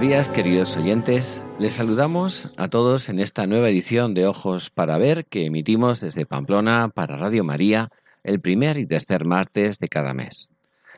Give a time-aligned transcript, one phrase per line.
[0.00, 1.46] Días, queridos oyentes.
[1.58, 6.24] Les saludamos a todos en esta nueva edición de Ojos para Ver que emitimos desde
[6.24, 7.90] Pamplona para Radio María
[8.24, 10.50] el primer y tercer martes de cada mes.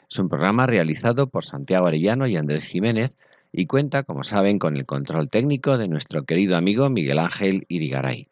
[0.09, 3.17] Es un programa realizado por Santiago Arellano y Andrés Jiménez
[3.51, 8.29] y cuenta, como saben, con el control técnico de nuestro querido amigo Miguel Ángel Irigaray.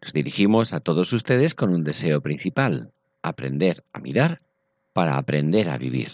[0.00, 4.42] Nos dirigimos a todos ustedes con un deseo principal, aprender a mirar
[4.92, 6.12] para aprender a vivir.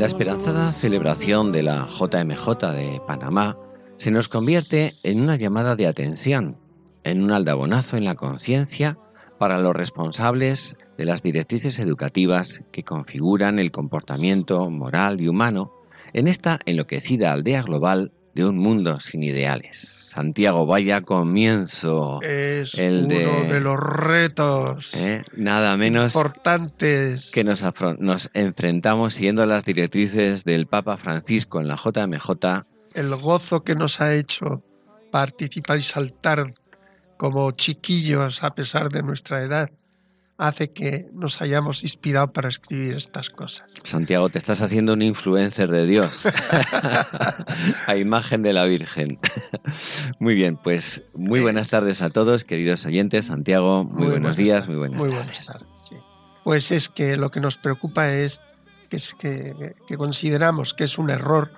[0.00, 3.58] La esperanzada celebración de la JMJ de Panamá
[3.98, 6.56] se nos convierte en una llamada de atención,
[7.04, 8.96] en un aldabonazo en la conciencia
[9.38, 15.70] para los responsables de las directrices educativas que configuran el comportamiento moral y humano
[16.14, 19.78] en esta enloquecida aldea global de un mundo sin ideales.
[19.78, 22.20] Santiago, vaya comienzo.
[22.22, 25.24] Es el uno de, los retos ¿eh?
[25.36, 27.64] nada menos importantes que nos,
[27.98, 32.64] nos enfrentamos siguiendo las directrices del Papa Francisco en la JMJ.
[32.94, 34.62] El gozo que nos ha hecho
[35.10, 36.48] participar y saltar
[37.16, 39.70] como chiquillos a pesar de nuestra edad
[40.40, 43.68] hace que nos hayamos inspirado para escribir estas cosas.
[43.84, 46.24] Santiago, te estás haciendo un influencer de Dios,
[47.86, 49.18] a imagen de la Virgen.
[50.18, 53.26] muy bien, pues muy buenas tardes a todos, queridos oyentes.
[53.26, 55.26] Santiago, muy, buenos días, muy buenas muy tardes.
[55.26, 56.02] Buenas tardes
[56.42, 58.40] Pues es que lo que nos preocupa es
[58.88, 61.52] que, que, que consideramos que es un error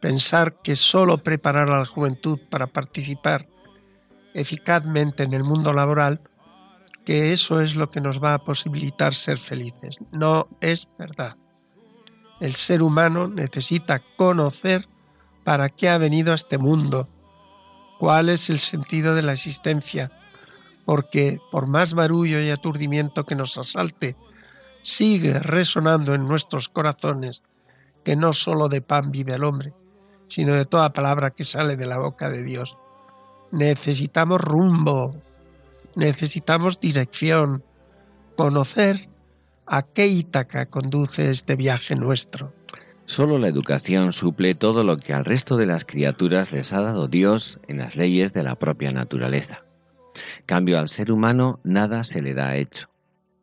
[0.00, 3.46] pensar que solo preparar a la juventud para participar
[4.34, 6.20] eficazmente en el mundo laboral
[7.04, 9.96] que eso es lo que nos va a posibilitar ser felices.
[10.10, 11.36] No es verdad.
[12.40, 14.88] El ser humano necesita conocer
[15.44, 17.08] para qué ha venido a este mundo,
[17.98, 20.10] cuál es el sentido de la existencia,
[20.84, 24.16] porque por más barullo y aturdimiento que nos asalte,
[24.82, 27.42] sigue resonando en nuestros corazones
[28.04, 29.72] que no sólo de pan vive el hombre,
[30.28, 32.76] sino de toda palabra que sale de la boca de Dios.
[33.50, 35.14] Necesitamos rumbo,
[35.96, 37.62] necesitamos dirección,
[38.36, 39.08] conocer
[39.66, 42.52] a qué Ítaca conduce este viaje nuestro.
[43.06, 47.06] Solo la educación suple todo lo que al resto de las criaturas les ha dado
[47.06, 49.62] Dios en las leyes de la propia naturaleza.
[50.46, 52.88] Cambio al ser humano nada se le da hecho.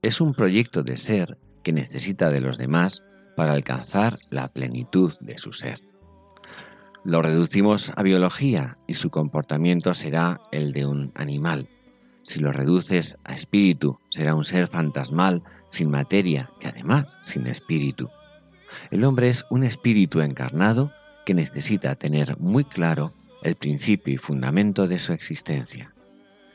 [0.02, 3.04] Es un proyecto de ser que necesita de los demás
[3.36, 5.80] para alcanzar la plenitud de su ser.
[7.04, 11.68] Lo reducimos a biología y su comportamiento será el de un animal,
[12.24, 18.10] si lo reduces a espíritu, será un ser fantasmal, sin materia, que además sin espíritu.
[18.92, 20.92] El hombre es un espíritu encarnado
[21.26, 23.12] que necesita tener muy claro
[23.44, 25.94] el principio y fundamento de su existencia.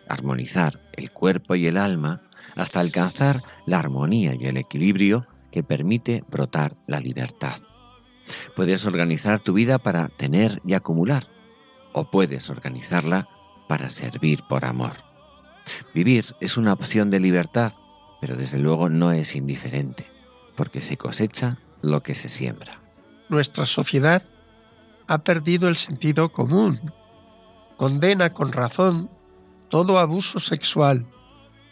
[0.09, 2.22] Armonizar el cuerpo y el alma
[2.55, 7.56] hasta alcanzar la armonía y el equilibrio que permite brotar la libertad.
[8.55, 11.25] Puedes organizar tu vida para tener y acumular,
[11.93, 13.29] o puedes organizarla
[13.69, 15.06] para servir por amor.
[15.95, 17.73] Vivir es una opción de libertad,
[18.21, 20.07] pero desde luego no es indiferente,
[20.57, 22.81] porque se cosecha lo que se siembra.
[23.29, 24.25] Nuestra sociedad
[25.07, 26.93] ha perdido el sentido común,
[27.77, 29.11] condena con razón
[29.69, 31.07] todo abuso sexual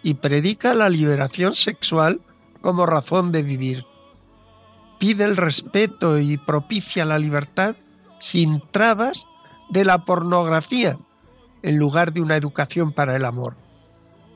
[0.03, 2.21] y predica la liberación sexual
[2.61, 3.85] como razón de vivir.
[4.99, 7.77] Pide el respeto y propicia la libertad
[8.21, 9.27] sin trabas
[9.71, 10.99] de la pornografía
[11.63, 13.64] en lugar de una educación para el amor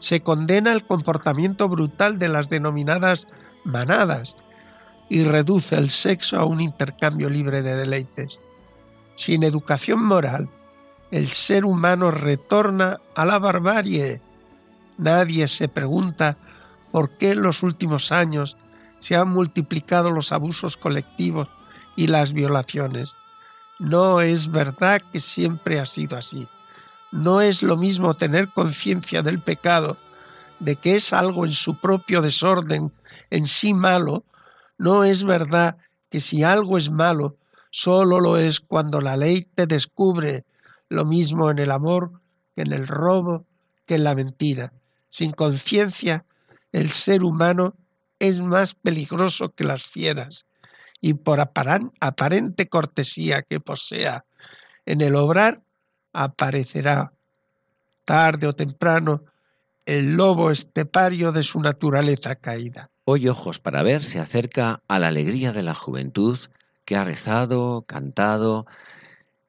[0.00, 3.26] se condena el comportamiento brutal de las denominadas
[3.64, 4.36] manadas
[5.08, 8.38] y reduce el sexo a un intercambio libre de deleites.
[9.16, 10.48] Sin educación moral,
[11.10, 14.20] el ser humano retorna a la barbarie.
[14.98, 16.36] Nadie se pregunta
[16.92, 18.56] por qué en los últimos años
[19.00, 21.48] se han multiplicado los abusos colectivos
[21.96, 23.16] y las violaciones.
[23.78, 26.48] No es verdad que siempre ha sido así.
[27.10, 29.96] No es lo mismo tener conciencia del pecado,
[30.60, 32.92] de que es algo en su propio desorden,
[33.30, 34.24] en sí malo.
[34.76, 35.76] No es verdad
[36.10, 37.36] que si algo es malo,
[37.70, 40.44] solo lo es cuando la ley te descubre,
[40.88, 42.12] lo mismo en el amor
[42.54, 43.46] que en el robo,
[43.86, 44.72] que en la mentira.
[45.10, 46.24] Sin conciencia,
[46.72, 47.74] el ser humano
[48.18, 50.44] es más peligroso que las fieras,
[51.00, 54.24] y por aparente cortesía que posea
[54.86, 55.62] en el obrar,
[56.18, 57.12] aparecerá
[58.04, 59.22] tarde o temprano
[59.86, 62.90] el lobo estepario de su naturaleza caída.
[63.04, 66.36] Hoy Ojos para Ver se acerca a la alegría de la juventud
[66.84, 68.66] que ha rezado, cantado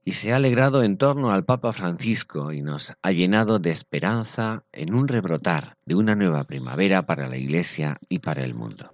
[0.06, 4.64] y se ha alegrado en torno al Papa Francisco y nos ha llenado de esperanza
[4.72, 8.94] en un rebrotar de una nueva primavera para la Iglesia y para el mundo.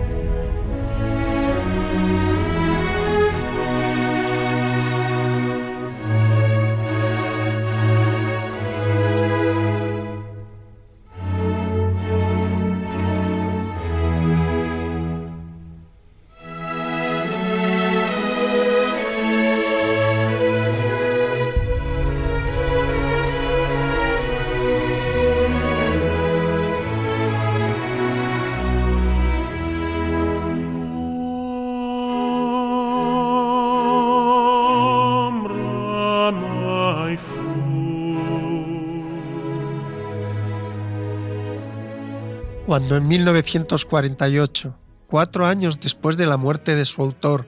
[42.71, 44.73] Cuando en 1948,
[45.07, 47.45] cuatro años después de la muerte de su autor,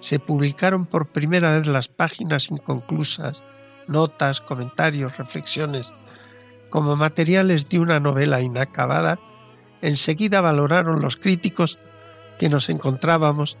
[0.00, 3.44] se publicaron por primera vez las páginas inconclusas,
[3.86, 5.94] notas, comentarios, reflexiones,
[6.70, 9.20] como materiales de una novela inacabada,
[9.80, 11.78] enseguida valoraron los críticos
[12.40, 13.58] que nos encontrábamos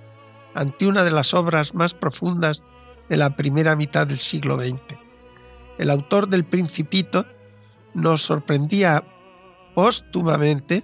[0.52, 2.64] ante una de las obras más profundas
[3.08, 4.98] de la primera mitad del siglo XX.
[5.78, 7.24] El autor del Principito
[7.94, 9.04] nos sorprendía
[9.78, 10.82] póstumamente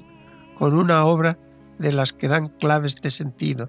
[0.57, 1.37] con una obra
[1.81, 3.69] de las que dan claves de sentido,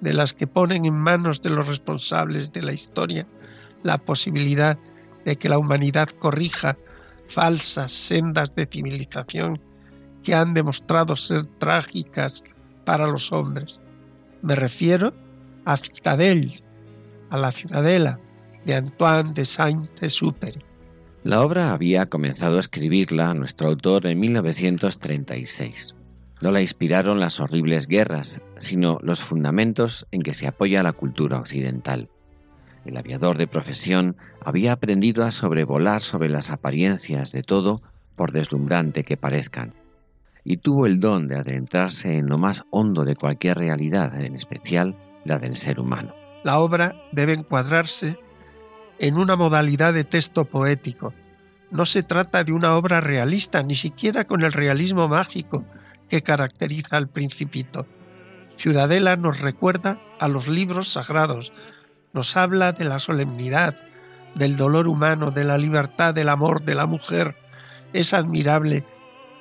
[0.00, 3.24] de las que ponen en manos de los responsables de la historia
[3.84, 4.76] la posibilidad
[5.24, 6.76] de que la humanidad corrija
[7.28, 9.60] falsas sendas de civilización
[10.24, 12.42] que han demostrado ser trágicas
[12.84, 13.80] para los hombres.
[14.42, 15.14] Me refiero
[15.64, 16.60] a Citadel,
[17.30, 18.18] a la ciudadela
[18.64, 20.64] de Antoine de Saint-Exupéry.
[21.26, 25.96] La obra había comenzado a escribirla nuestro autor en 1936.
[26.40, 31.40] No la inspiraron las horribles guerras, sino los fundamentos en que se apoya la cultura
[31.40, 32.08] occidental.
[32.84, 37.82] El aviador de profesión había aprendido a sobrevolar sobre las apariencias de todo,
[38.14, 39.74] por deslumbrante que parezcan,
[40.44, 44.94] y tuvo el don de adentrarse en lo más hondo de cualquier realidad, en especial
[45.24, 46.14] la del ser humano.
[46.44, 48.16] La obra debe encuadrarse
[48.98, 51.12] en una modalidad de texto poético.
[51.70, 55.64] No se trata de una obra realista, ni siquiera con el realismo mágico
[56.08, 57.86] que caracteriza al principito.
[58.56, 61.52] Ciudadela nos recuerda a los libros sagrados,
[62.12, 63.74] nos habla de la solemnidad,
[64.34, 67.36] del dolor humano, de la libertad, del amor, de la mujer.
[67.92, 68.84] Es admirable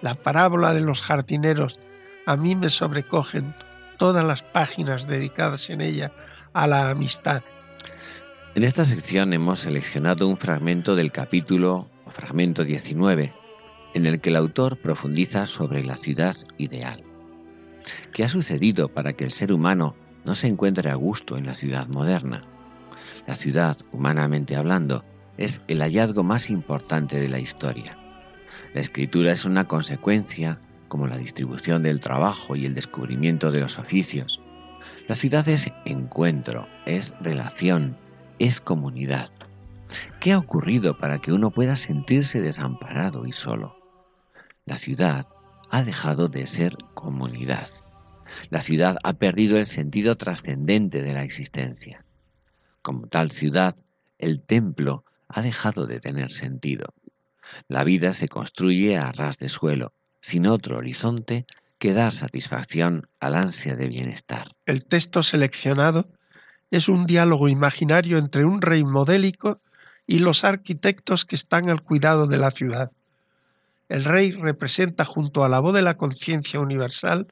[0.02, 1.80] la parábola de los jardineros.
[2.26, 3.54] A mí me sobrecogen
[3.98, 6.12] todas las páginas dedicadas en ella
[6.54, 7.44] a la amistad.
[8.56, 13.34] En esta sección hemos seleccionado un fragmento del capítulo fragmento 19,
[13.94, 17.04] en el que el autor profundiza sobre la ciudad ideal.
[18.14, 21.54] ¿Qué ha sucedido para que el ser humano no se encuentre a gusto en la
[21.54, 22.44] ciudad moderna?
[23.28, 25.04] La ciudad, humanamente hablando,
[25.38, 27.98] es el hallazgo más importante de la historia.
[28.74, 33.78] La escritura es una consecuencia como la distribución del trabajo y el descubrimiento de los
[33.78, 34.42] oficios.
[35.10, 37.98] La ciudad es encuentro, es relación,
[38.40, 39.30] es comunidad.
[40.20, 43.78] ¿Qué ha ocurrido para que uno pueda sentirse desamparado y solo?
[44.66, 45.28] La ciudad
[45.70, 47.70] ha dejado de ser comunidad.
[48.50, 52.04] La ciudad ha perdido el sentido trascendente de la existencia.
[52.82, 53.76] Como tal ciudad,
[54.18, 56.94] el templo ha dejado de tener sentido.
[57.68, 61.46] La vida se construye a ras de suelo, sin otro horizonte
[61.78, 64.56] que dar satisfacción al ansia de bienestar.
[64.66, 66.10] El texto seleccionado
[66.72, 69.62] es un diálogo imaginario entre un rey modélico
[70.08, 72.92] y los arquitectos que están al cuidado de la ciudad.
[73.90, 77.28] El rey representa junto a la voz de la conciencia universal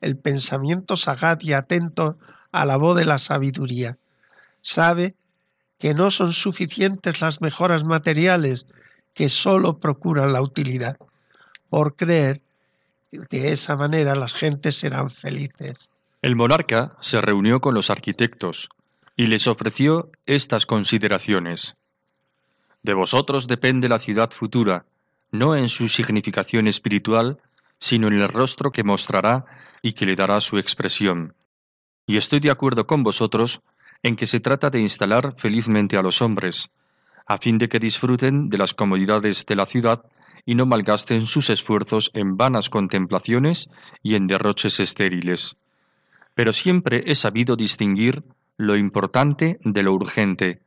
[0.00, 2.18] el pensamiento sagaz y atento
[2.50, 3.96] a la voz de la sabiduría.
[4.62, 5.14] Sabe
[5.78, 8.66] que no son suficientes las mejoras materiales
[9.14, 10.96] que sólo procuran la utilidad,
[11.68, 12.40] por creer
[13.10, 15.74] que de esa manera las gentes serán felices.
[16.22, 18.68] El monarca se reunió con los arquitectos
[19.16, 21.76] y les ofreció estas consideraciones.
[22.82, 24.86] De vosotros depende la ciudad futura,
[25.30, 27.38] no en su significación espiritual,
[27.78, 29.44] sino en el rostro que mostrará
[29.82, 31.34] y que le dará su expresión.
[32.06, 33.62] Y estoy de acuerdo con vosotros
[34.02, 36.70] en que se trata de instalar felizmente a los hombres,
[37.26, 40.04] a fin de que disfruten de las comodidades de la ciudad
[40.44, 43.70] y no malgasten sus esfuerzos en vanas contemplaciones
[44.02, 45.56] y en derroches estériles.
[46.34, 48.24] Pero siempre he sabido distinguir
[48.56, 50.60] lo importante de lo urgente,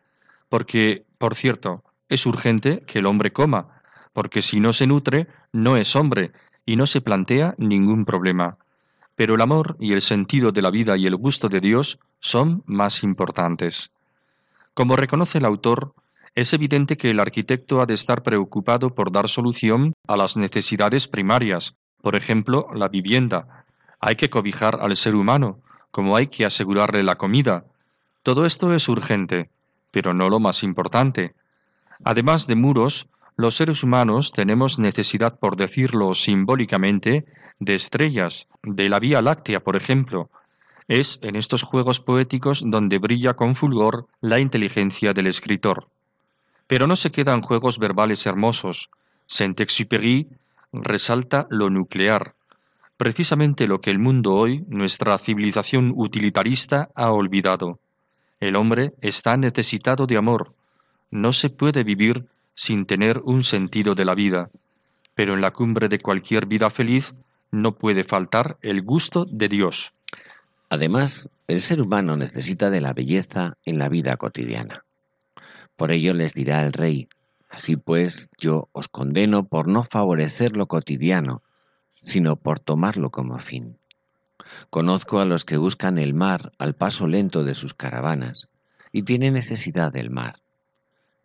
[0.47, 3.81] porque, por cierto, es urgente que el hombre coma,
[4.13, 6.31] porque si no se nutre, no es hombre
[6.65, 8.57] y no se plantea ningún problema.
[9.15, 12.63] Pero el amor y el sentido de la vida y el gusto de Dios son
[12.65, 13.91] más importantes.
[14.73, 15.93] Como reconoce el autor,
[16.35, 21.07] es evidente que el arquitecto ha de estar preocupado por dar solución a las necesidades
[21.07, 23.65] primarias, por ejemplo, la vivienda.
[24.01, 25.59] Hay que cobijar al ser humano,
[25.91, 27.63] como hay que asegurarle la comida.
[28.21, 29.49] Todo esto es urgente,
[29.91, 31.35] pero no lo más importante.
[32.03, 37.25] Además de muros, los seres humanos tenemos necesidad, por decirlo simbólicamente,
[37.59, 40.29] de estrellas, de la Vía Láctea, por ejemplo.
[40.87, 45.87] Es en estos juegos poéticos donde brilla con fulgor la inteligencia del escritor.
[46.67, 48.89] Pero no se quedan juegos verbales hermosos.
[49.27, 50.27] Saint-Exupéry
[50.71, 52.35] resalta lo nuclear,
[52.97, 57.79] precisamente lo que el mundo hoy, nuestra civilización utilitarista, ha olvidado.
[58.39, 60.53] El hombre está necesitado de amor.
[61.11, 64.49] No se puede vivir sin tener un sentido de la vida,
[65.13, 67.13] pero en la cumbre de cualquier vida feliz
[67.51, 69.93] no puede faltar el gusto de Dios.
[70.69, 74.83] Además, el ser humano necesita de la belleza en la vida cotidiana.
[75.75, 77.07] Por ello les dirá el rey,
[77.49, 81.41] así pues yo os condeno por no favorecer lo cotidiano,
[82.01, 83.77] sino por tomarlo como fin.
[84.69, 88.47] Conozco a los que buscan el mar al paso lento de sus caravanas,
[88.91, 90.39] y tienen necesidad del mar,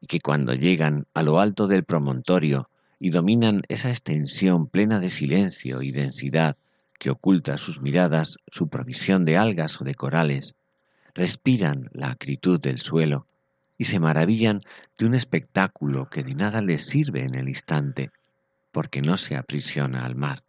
[0.00, 5.08] y que cuando llegan a lo alto del promontorio y dominan esa extensión plena de
[5.08, 6.56] silencio y densidad
[6.98, 10.54] que oculta sus miradas su provisión de algas o de corales,
[11.14, 13.26] respiran la acritud del suelo
[13.78, 14.62] y se maravillan
[14.98, 18.10] de un espectáculo que de nada les sirve en el instante,
[18.72, 20.42] porque no se aprisiona al mar.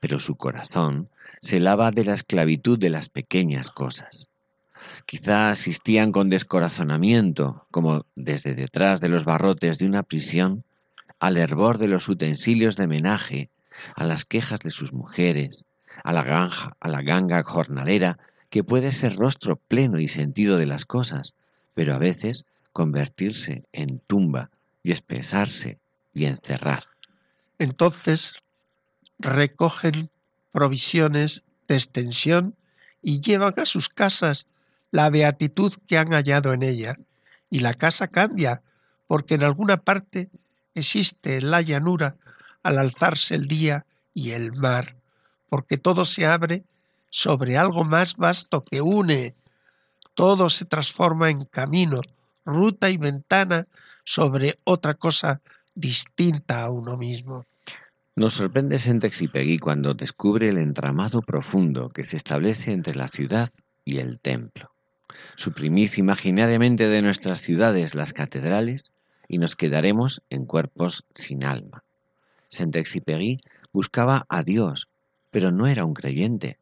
[0.00, 1.08] Pero su corazón
[1.40, 4.28] se lava de la esclavitud de las pequeñas cosas.
[5.06, 10.64] Quizá asistían con descorazonamiento, como desde detrás de los barrotes de una prisión,
[11.18, 13.50] al hervor de los utensilios de menaje,
[13.94, 15.64] a las quejas de sus mujeres,
[16.04, 18.18] a la ganja, a la ganga jornalera,
[18.50, 21.34] que puede ser rostro pleno y sentido de las cosas,
[21.74, 24.50] pero a veces convertirse en tumba
[24.82, 25.78] y espesarse
[26.12, 26.84] y encerrar.
[27.58, 28.34] Entonces
[29.18, 30.10] recogen
[30.52, 32.56] provisiones de extensión
[33.00, 34.46] y llevan a sus casas
[34.92, 36.96] la beatitud que han hallado en ella.
[37.50, 38.62] Y la casa cambia,
[39.08, 40.30] porque en alguna parte
[40.74, 42.14] existe la llanura
[42.62, 43.84] al alzarse el día
[44.14, 44.94] y el mar,
[45.48, 46.62] porque todo se abre
[47.10, 49.34] sobre algo más vasto que une
[50.14, 52.00] todo se transforma en camino,
[52.44, 53.66] ruta y ventana
[54.04, 55.40] sobre otra cosa
[55.74, 57.44] distinta a uno mismo.
[58.14, 63.48] Nos sorprende Sentexipegui cuando descubre el entramado profundo que se establece entre la ciudad
[63.84, 64.70] y el templo.
[65.34, 68.84] Suprimid imaginariamente de nuestras ciudades las catedrales
[69.28, 71.82] y nos quedaremos en cuerpos sin alma.
[72.48, 73.40] Sentexipegui
[73.72, 74.88] buscaba a Dios,
[75.30, 76.58] pero no era un creyente.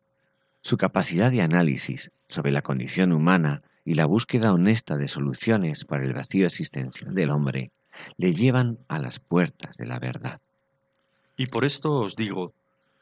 [0.62, 6.04] Su capacidad de análisis sobre la condición humana y la búsqueda honesta de soluciones para
[6.04, 7.72] el vacío existencial del hombre
[8.16, 10.40] le llevan a las puertas de la verdad.
[11.36, 12.52] Y por esto os digo,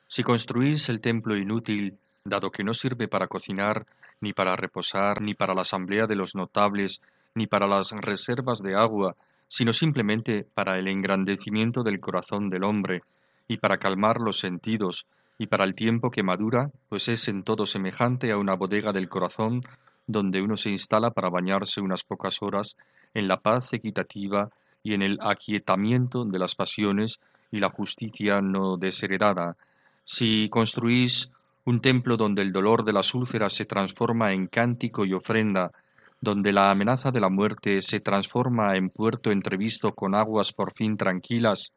[0.07, 3.87] si construís el templo inútil, dado que no sirve para cocinar,
[4.21, 7.01] ni para reposar, ni para la asamblea de los notables,
[7.35, 9.17] ni para las reservas de agua,
[9.49, 13.03] sino simplemente para el engrandecimiento del corazón del hombre,
[13.47, 15.07] y para calmar los sentidos,
[15.39, 19.09] y para el tiempo que madura, pues es en todo semejante a una bodega del
[19.09, 19.63] corazón
[20.07, 22.77] donde uno se instala para bañarse unas pocas horas
[23.15, 24.51] en la paz equitativa
[24.83, 27.21] y en el aquietamiento de las pasiones
[27.53, 29.57] y la justicia no desheredada.
[30.05, 31.31] Si construís
[31.69, 35.71] un templo donde el dolor de las úlceras se transforma en cántico y ofrenda,
[36.19, 40.97] donde la amenaza de la muerte se transforma en puerto entrevisto con aguas por fin
[40.97, 41.75] tranquilas,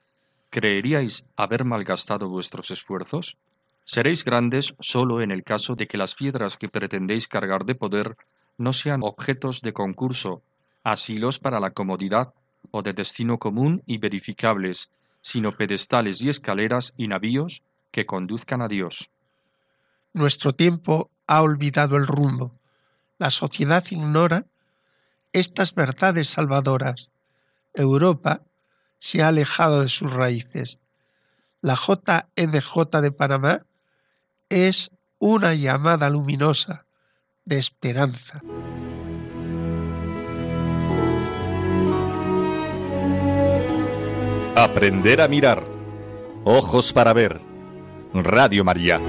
[0.50, 3.36] ¿creeríais haber malgastado vuestros esfuerzos?
[3.84, 8.16] Seréis grandes solo en el caso de que las piedras que pretendéis cargar de poder
[8.58, 10.42] no sean objetos de concurso,
[10.86, 12.34] asilos para la comodidad
[12.72, 14.90] o de destino común y verificables,
[15.22, 19.10] sino pedestales y escaleras y navíos que conduzcan a Dios.
[20.14, 22.60] Nuestro tiempo ha olvidado el rumbo.
[23.18, 24.46] La sociedad ignora
[25.32, 27.12] estas verdades salvadoras.
[27.74, 28.42] Europa
[29.00, 30.80] se ha alejado de sus raíces.
[31.62, 33.66] La JMJ de Panamá
[34.50, 36.86] es una llamada luminosa
[37.46, 38.42] de esperanza.
[44.56, 45.64] Aprender a mirar.
[46.44, 47.40] Ojos para ver.
[48.14, 49.00] Radio María.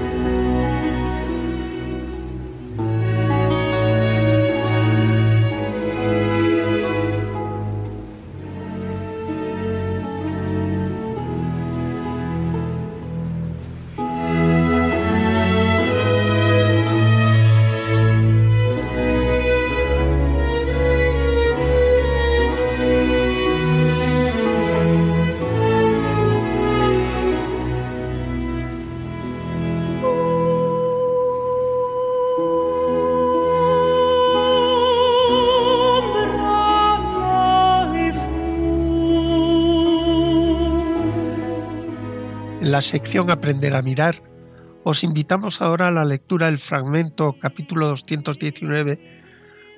[42.83, 44.21] Sección Aprender a mirar,
[44.83, 48.99] os invitamos ahora a la lectura del fragmento capítulo 219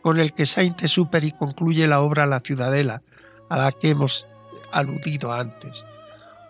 [0.02, 3.04] con el que Saint-Exupéry concluye la obra La Ciudadela,
[3.50, 4.28] a la que hemos
[4.72, 5.86] aludido antes.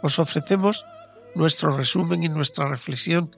[0.01, 0.85] Os ofrecemos
[1.35, 3.35] nuestro resumen y nuestra reflexión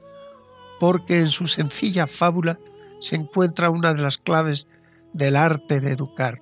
[0.79, 2.59] porque en su sencilla fábula
[2.99, 4.67] se encuentra una de las claves
[5.13, 6.39] del arte de educar.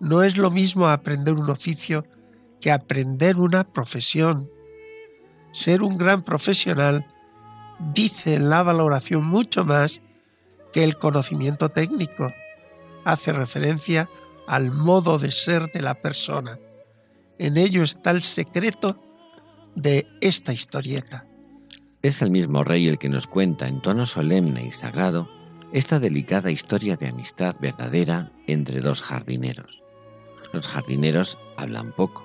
[0.00, 2.04] No es lo mismo aprender un oficio
[2.60, 4.50] que aprender una profesión,
[5.52, 7.06] ser un gran profesional
[7.94, 10.00] dice la valoración mucho más
[10.72, 12.32] que el conocimiento técnico.
[13.04, 14.08] Hace referencia
[14.46, 16.58] al modo de ser de la persona.
[17.38, 19.02] En ello está el secreto
[19.74, 21.26] de esta historieta.
[22.02, 25.28] Es el mismo rey el que nos cuenta en tono solemne y sagrado
[25.72, 29.82] esta delicada historia de amistad verdadera entre dos jardineros.
[30.52, 32.24] Los jardineros hablan poco,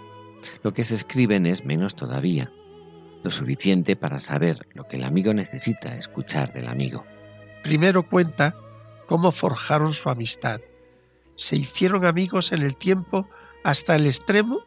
[0.63, 2.51] lo que se escriben es menos todavía,
[3.23, 7.05] lo suficiente para saber lo que el amigo necesita escuchar del amigo.
[7.63, 8.55] Primero cuenta
[9.07, 10.62] cómo forjaron su amistad.
[11.36, 13.27] Se hicieron amigos en el tiempo
[13.63, 14.60] hasta el extremo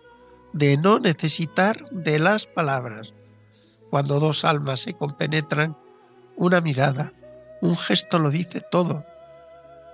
[0.53, 3.13] de no necesitar de las palabras.
[3.91, 5.77] Cuando dos almas se compenetran,
[6.37, 7.13] una mirada,
[7.61, 9.05] un gesto lo dice todo.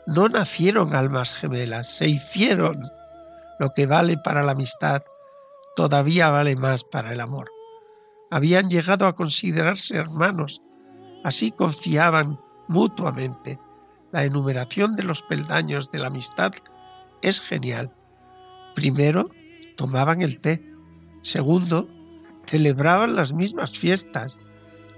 [0.06, 2.90] No nacieron almas gemelas, se hicieron.
[3.58, 5.02] Lo que vale para la amistad
[5.76, 7.50] todavía vale más para el amor
[8.30, 10.62] habían llegado a considerarse hermanos,
[11.24, 13.58] así confiaban mutuamente.
[14.12, 16.52] La enumeración de los peldaños de la amistad
[17.22, 17.92] es genial.
[18.74, 19.30] Primero,
[19.76, 20.64] tomaban el té.
[21.22, 21.88] Segundo,
[22.46, 24.38] celebraban las mismas fiestas.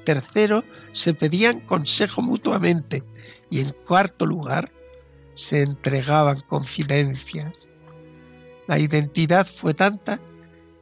[0.04, 3.02] Tercero, se pedían consejo mutuamente.
[3.50, 4.72] Y en cuarto lugar,
[5.34, 7.54] se entregaban confidencias.
[8.66, 10.20] La identidad fue tanta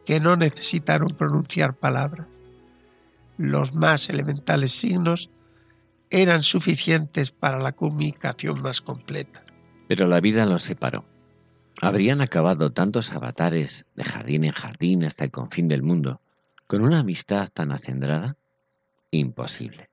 [0.04, 2.26] que no necesitaron pronunciar palabras
[3.40, 5.30] los más elementales signos
[6.10, 9.42] eran suficientes para la comunicación más completa.
[9.88, 11.06] Pero la vida los separó.
[11.80, 16.20] ¿Habrían acabado tantos avatares de jardín en jardín hasta el confín del mundo
[16.66, 18.36] con una amistad tan acendrada?
[19.10, 19.88] Imposible.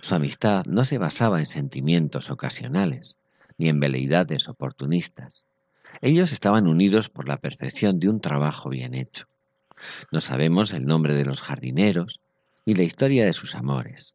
[0.00, 3.16] Su amistad no se basaba en sentimientos ocasionales,
[3.58, 5.44] ni en veleidades oportunistas.
[6.00, 9.26] Ellos estaban unidos por la perfección de un trabajo bien hecho.
[10.12, 12.20] No sabemos el nombre de los jardineros,
[12.64, 14.14] y la historia de sus amores.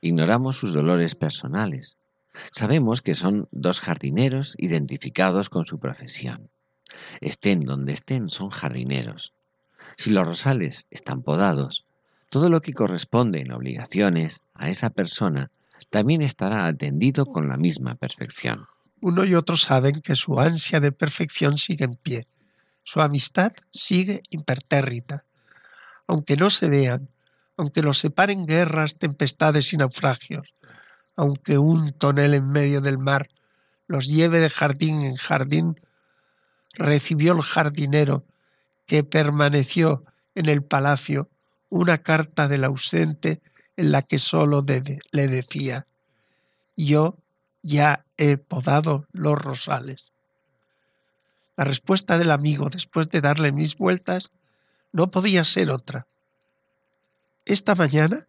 [0.00, 1.96] Ignoramos sus dolores personales.
[2.52, 6.50] Sabemos que son dos jardineros identificados con su profesión.
[7.20, 9.32] Estén donde estén, son jardineros.
[9.96, 11.84] Si los rosales están podados,
[12.30, 15.50] todo lo que corresponde en obligaciones a esa persona
[15.90, 18.66] también estará atendido con la misma perfección.
[19.00, 22.26] Uno y otro saben que su ansia de perfección sigue en pie,
[22.84, 25.24] su amistad sigue impertérrita.
[26.06, 27.08] Aunque no se vean,
[27.58, 30.54] aunque los separen guerras, tempestades y naufragios,
[31.16, 33.28] aunque un tonel en medio del mar
[33.88, 35.80] los lleve de jardín en jardín,
[36.74, 38.24] recibió el jardinero
[38.86, 40.04] que permaneció
[40.36, 41.28] en el palacio
[41.68, 43.42] una carta del ausente
[43.76, 44.64] en la que sólo
[45.10, 45.86] le decía,
[46.76, 47.16] yo
[47.62, 50.12] ya he podado los rosales.
[51.56, 54.30] La respuesta del amigo, después de darle mis vueltas,
[54.92, 56.06] no podía ser otra.
[57.48, 58.26] Esta mañana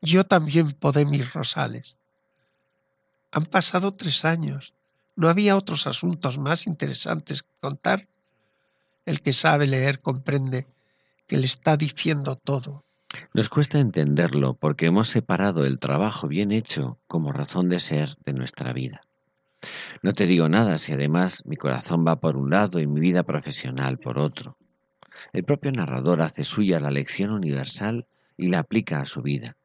[0.00, 2.00] yo también podé mis rosales.
[3.30, 4.72] Han pasado tres años.
[5.16, 8.08] ¿No había otros asuntos más interesantes que contar?
[9.04, 10.66] El que sabe leer comprende
[11.26, 12.84] que le está diciendo todo.
[13.34, 18.32] Nos cuesta entenderlo porque hemos separado el trabajo bien hecho como razón de ser de
[18.32, 19.02] nuestra vida.
[20.00, 23.24] No te digo nada si además mi corazón va por un lado y mi vida
[23.24, 24.56] profesional por otro.
[25.34, 29.56] El propio narrador hace suya la lección universal y la aplica a su vida.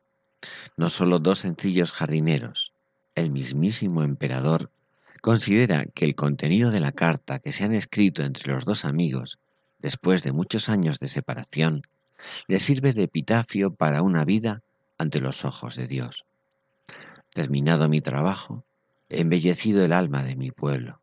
[0.77, 2.73] No solo dos sencillos jardineros,
[3.15, 4.71] el mismísimo emperador
[5.21, 9.38] considera que el contenido de la carta que se han escrito entre los dos amigos,
[9.79, 11.84] después de muchos años de separación,
[12.47, 14.62] le sirve de epitafio para una vida
[14.97, 16.25] ante los ojos de Dios.
[17.34, 18.63] Terminado mi trabajo,
[19.10, 20.99] he embellecido el alma de mi pueblo.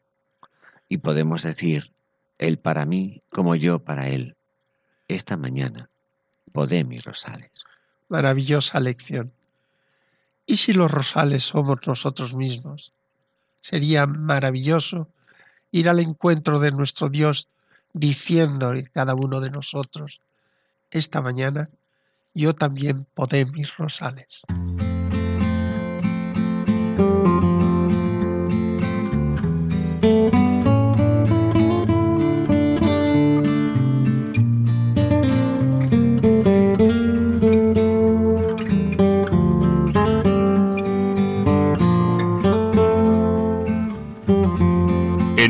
[0.89, 1.93] Y podemos decir,
[2.39, 4.37] Él para mí como yo para Él.
[5.09, 5.89] Esta mañana
[6.57, 7.51] podé mis rosales.
[8.09, 9.31] Maravillosa lección.
[10.47, 12.93] ¿Y si los rosales somos nosotros mismos?
[13.61, 15.07] Sería maravilloso
[15.71, 17.47] ir al encuentro de nuestro Dios
[17.93, 20.23] diciéndole cada uno de nosotros,
[20.91, 21.69] esta mañana
[22.33, 24.47] yo también podé mis rosales.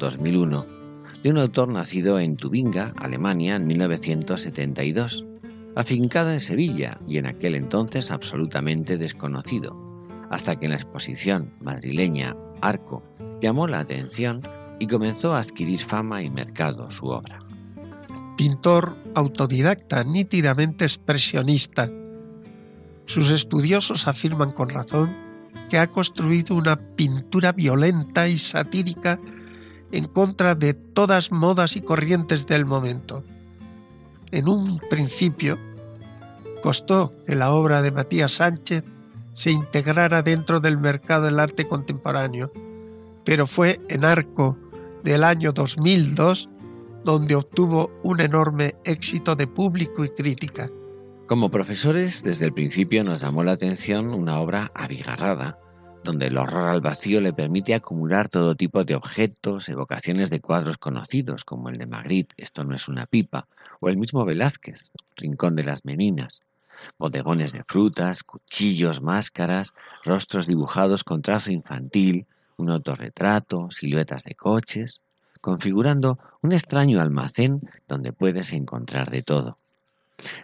[0.00, 0.66] 2001
[1.22, 5.24] de un autor nacido en Tubinga, Alemania, en 1972,
[5.76, 9.76] afincado en Sevilla y en aquel entonces absolutamente desconocido,
[10.30, 13.02] hasta que en la exposición madrileña Arco
[13.40, 14.40] llamó la atención
[14.78, 17.40] y comenzó a adquirir fama y mercado su obra.
[18.36, 21.90] Pintor autodidacta, nítidamente expresionista.
[23.04, 25.14] Sus estudiosos afirman con razón
[25.68, 29.20] que ha construido una pintura violenta y satírica
[29.92, 33.24] en contra de todas modas y corrientes del momento.
[34.30, 35.58] En un principio,
[36.62, 38.84] costó que la obra de Matías Sánchez
[39.34, 42.52] se integrara dentro del mercado del arte contemporáneo,
[43.24, 44.56] pero fue en Arco
[45.02, 46.48] del año 2002
[47.04, 50.70] donde obtuvo un enorme éxito de público y crítica.
[51.26, 55.58] Como profesores, desde el principio nos llamó la atención una obra abigarrada,
[56.02, 60.78] donde el horror al vacío le permite acumular todo tipo de objetos, evocaciones de cuadros
[60.78, 63.46] conocidos, como el de Magritte, Esto no es una pipa,
[63.80, 66.40] o el mismo Velázquez, Rincón de las Meninas,
[66.98, 75.00] bodegones de frutas, cuchillos, máscaras, rostros dibujados con trazo infantil, un autorretrato, siluetas de coches,
[75.40, 79.58] configurando un extraño almacén donde puedes encontrar de todo.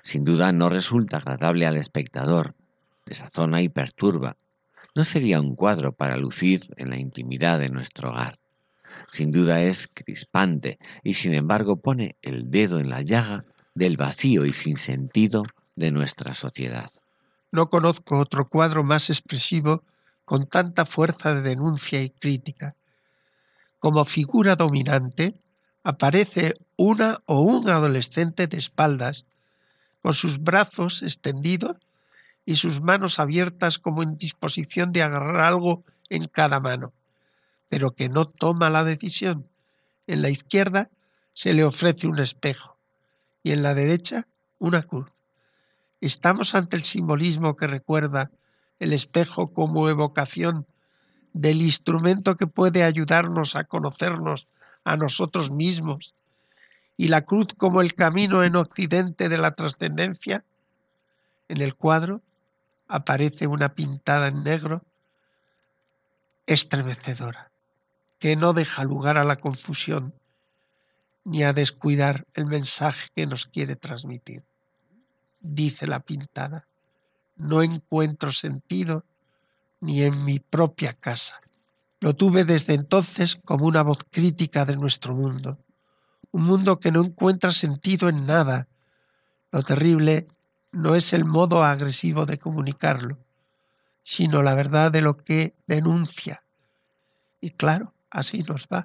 [0.03, 2.55] Sin duda no resulta agradable al espectador,
[3.05, 4.37] desazona y perturba.
[4.97, 8.39] No sería un cuadro para lucir en la intimidad de nuestro hogar.
[9.07, 14.47] Sin duda es crispante y sin embargo pone el dedo en la llaga del vacío
[14.47, 15.43] y sin sentido
[15.75, 16.91] de nuestra sociedad.
[17.53, 19.83] No conozco otro cuadro más expresivo
[20.25, 22.75] con tanta fuerza de denuncia y crítica.
[23.79, 25.35] Como figura dominante
[25.85, 29.27] aparece una o un adolescente de espaldas,
[30.01, 31.77] con sus brazos extendidos
[32.47, 36.93] y sus manos abiertas como en disposición de agarrar algo en cada mano,
[37.69, 39.49] pero que no toma la decisión.
[40.07, 40.89] En la izquierda
[41.35, 42.77] se le ofrece un espejo
[43.43, 44.29] y en la derecha
[44.61, 45.11] una cruz.
[46.01, 48.31] Estamos ante el simbolismo que recuerda
[48.79, 50.67] el espejo como evocación
[51.33, 54.47] del instrumento que puede ayudarnos a conocernos
[54.85, 56.15] a nosotros mismos
[56.97, 60.45] y la cruz como el camino en occidente de la trascendencia,
[61.49, 62.23] en el cuadro
[62.89, 64.83] aparece una pintada en negro
[66.47, 67.51] estremecedora,
[68.19, 70.15] que no deja lugar a la confusión
[71.25, 74.45] ni a descuidar el mensaje que nos quiere transmitir.
[75.41, 76.67] dice la pintada.
[77.37, 79.05] No encuentro sentido
[79.81, 81.41] ni en mi propia casa.
[82.01, 85.59] Lo tuve desde entonces como una voz crítica de nuestro mundo,
[86.31, 88.69] un mundo que no encuentra sentido en nada.
[89.51, 90.29] Lo terrible
[90.73, 93.19] no es el modo agresivo de comunicarlo,
[94.03, 96.43] sino la verdad de lo que denuncia.
[97.41, 98.85] Y claro, así nos va.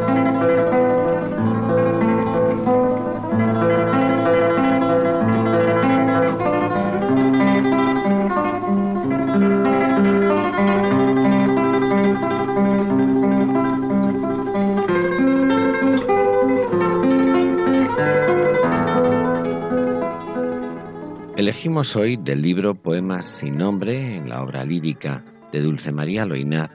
[21.81, 26.69] Elegimos hoy del libro Poemas sin nombre en la obra lírica de Dulce María Loinaz,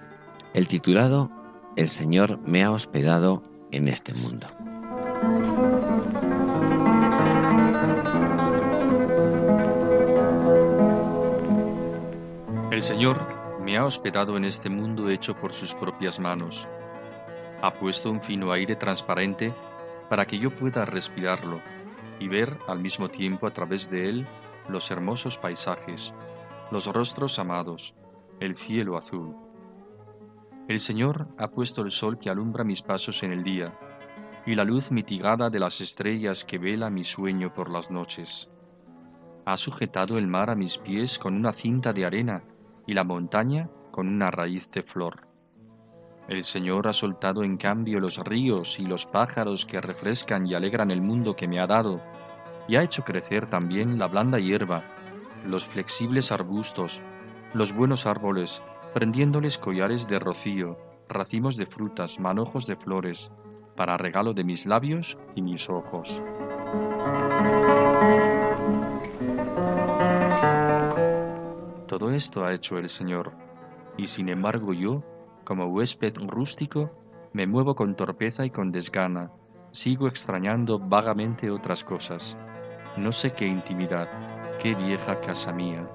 [0.53, 1.31] el titulado
[1.77, 4.49] El Señor me ha hospedado en este mundo.
[12.73, 13.29] El Señor
[13.63, 16.67] me ha hospedado en este mundo hecho por sus propias manos.
[17.63, 19.53] Ha puesto un fino aire transparente
[20.11, 21.61] para que yo pueda respirarlo
[22.19, 24.27] y ver al mismo tiempo a través de él
[24.69, 26.13] los hermosos paisajes,
[26.71, 27.95] los rostros amados,
[28.41, 29.37] el cielo azul.
[30.69, 33.79] El Señor ha puesto el sol que alumbra mis pasos en el día,
[34.47, 38.51] y la luz mitigada de las estrellas que vela mi sueño por las noches.
[39.45, 42.43] Ha sujetado el mar a mis pies con una cinta de arena
[42.87, 45.29] y la montaña con una raíz de flor.
[46.29, 50.91] El Señor ha soltado en cambio los ríos y los pájaros que refrescan y alegran
[50.91, 52.03] el mundo que me ha dado,
[52.69, 54.83] y ha hecho crecer también la blanda hierba,
[55.47, 57.01] los flexibles arbustos,
[57.55, 60.77] los buenos árboles, prendiéndoles collares de rocío,
[61.09, 63.31] racimos de frutas, manojos de flores,
[63.77, 66.23] para regalo de mis labios y mis ojos.
[71.87, 73.33] Todo esto ha hecho el Señor,
[73.97, 75.03] y sin embargo yo,
[75.45, 76.91] como huésped rústico,
[77.33, 79.31] me muevo con torpeza y con desgana,
[79.71, 82.37] sigo extrañando vagamente otras cosas
[82.97, 84.09] no sé qué intimidad,
[84.59, 85.87] qué vieja casa mía.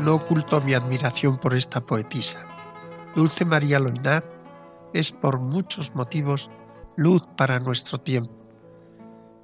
[0.00, 2.38] No oculto mi admiración por esta poetisa.
[3.16, 4.24] Dulce María Loinaz
[4.94, 6.48] es por muchos motivos
[6.96, 8.32] luz para nuestro tiempo.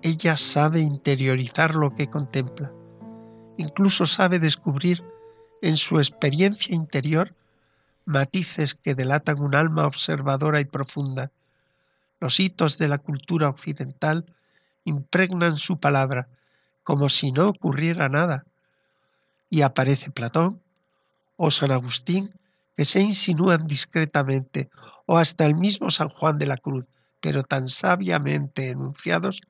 [0.02, 2.72] Ella sabe interiorizar lo que contempla
[3.56, 5.02] incluso sabe descubrir
[5.62, 7.34] en su experiencia interior
[8.04, 11.30] matices que delatan un alma observadora y profunda.
[12.20, 14.26] Los hitos de la cultura occidental
[14.84, 16.28] impregnan su palabra
[16.82, 18.44] como si no ocurriera nada.
[19.48, 20.60] Y aparece Platón
[21.36, 22.32] o San Agustín
[22.76, 24.68] que se insinúan discretamente,
[25.06, 26.84] o hasta el mismo San Juan de la Cruz,
[27.20, 29.42] pero tan sabiamente enunciados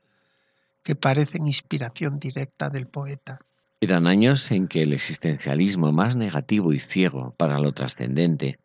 [0.83, 3.41] que parecen inspiración directa del poeta.
[3.81, 8.59] Eran años en que el existencialismo más negativo y ciego para lo trascendente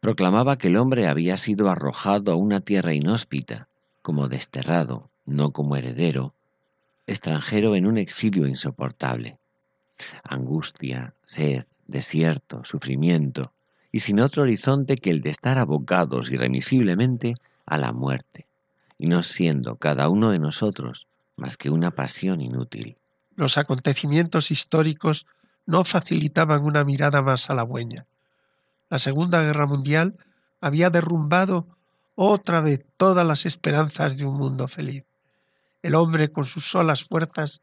[0.00, 3.68] proclamaba que el hombre había sido arrojado a una tierra inhóspita,
[4.02, 6.34] como desterrado, no como heredero,
[7.06, 9.38] extranjero en un exilio insoportable.
[10.22, 13.52] Angustia, sed, desierto, sufrimiento,
[13.92, 18.46] y sin otro horizonte que el de estar abocados irremisiblemente a la muerte,
[18.98, 22.96] y no siendo cada uno de nosotros más que una pasión inútil.
[23.36, 25.26] Los acontecimientos históricos
[25.66, 28.06] no facilitaban una mirada más halagüeña.
[28.90, 30.16] La Segunda Guerra Mundial
[30.60, 31.66] había derrumbado
[32.14, 35.04] otra vez todas las esperanzas de un mundo feliz.
[35.82, 37.60] El hombre con sus solas fuerzas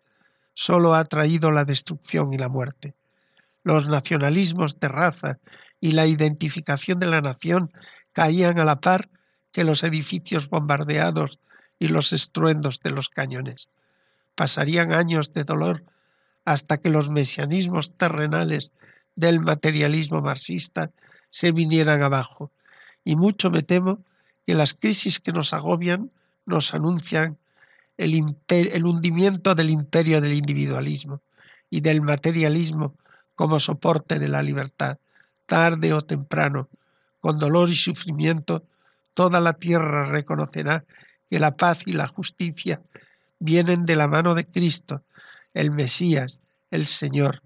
[0.54, 2.94] solo ha traído la destrucción y la muerte.
[3.64, 5.40] Los nacionalismos de raza
[5.80, 7.72] y la identificación de la nación
[8.12, 9.10] caían a la par
[9.54, 11.40] que los edificios bombardeados
[11.80, 13.70] y los estruendos de los cañones
[14.42, 15.84] pasarían años de dolor
[16.46, 18.72] hasta que los mesianismos terrenales
[19.16, 20.90] del materialismo marxista
[21.30, 22.52] se vinieran abajo
[23.04, 24.00] Y mucho me temo
[24.48, 26.10] que las crisis que nos agobian
[26.48, 27.38] nos anuncian
[27.98, 31.22] el, el hundimiento del imperio del individualismo
[31.70, 32.96] y del materialismo
[33.36, 34.98] como soporte de la libertad.
[35.46, 36.68] Tarde o temprano,
[37.20, 38.64] con dolor y sufrimiento,
[39.14, 40.84] toda la tierra reconocerá
[41.30, 42.82] que la paz y la justicia
[43.42, 45.02] vienen de la mano de Cristo,
[45.54, 47.42] el Mesías, el Señor.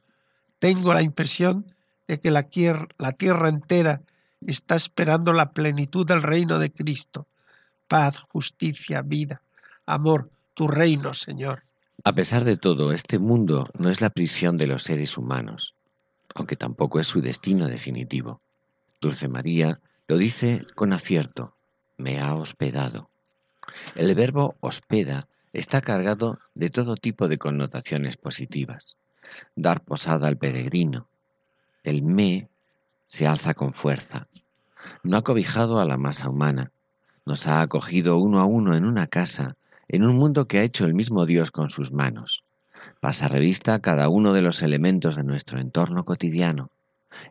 [0.60, 1.66] Tengo la impresión
[2.08, 4.02] de que la tierra, la tierra entera
[4.46, 7.26] está esperando la plenitud del reino de Cristo.
[7.88, 9.42] Paz, justicia, vida,
[9.86, 11.64] amor, tu reino, Señor.
[12.04, 15.74] A pesar de todo, este mundo no es la prisión de los seres humanos,
[16.36, 18.42] aunque tampoco es su destino definitivo.
[19.00, 21.54] Dulce María lo dice con acierto,
[21.98, 23.10] me ha hospedado.
[23.96, 28.98] El verbo hospeda está cargado de todo tipo de connotaciones positivas.
[29.56, 31.08] Dar posada al peregrino.
[31.84, 32.50] El me
[33.08, 34.28] se alza con fuerza.
[35.04, 36.72] No ha cobijado a la masa humana.
[37.26, 39.56] Nos ha acogido uno a uno en una casa,
[39.88, 42.44] en un mundo que ha hecho el mismo Dios con sus manos.
[43.00, 46.70] Pasa revista cada uno de los elementos de nuestro entorno cotidiano.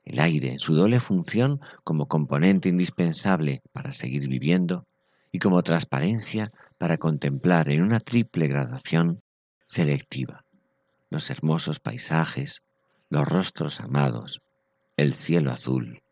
[0.07, 4.87] El aire, su doble función como componente indispensable para seguir viviendo
[5.31, 6.53] y como transparencia
[6.85, 9.23] para contemplar en una triple gradación
[9.67, 10.45] selectiva
[11.09, 12.61] los hermosos paisajes,
[13.09, 14.43] los rostros amados,
[14.99, 16.03] el cielo azul.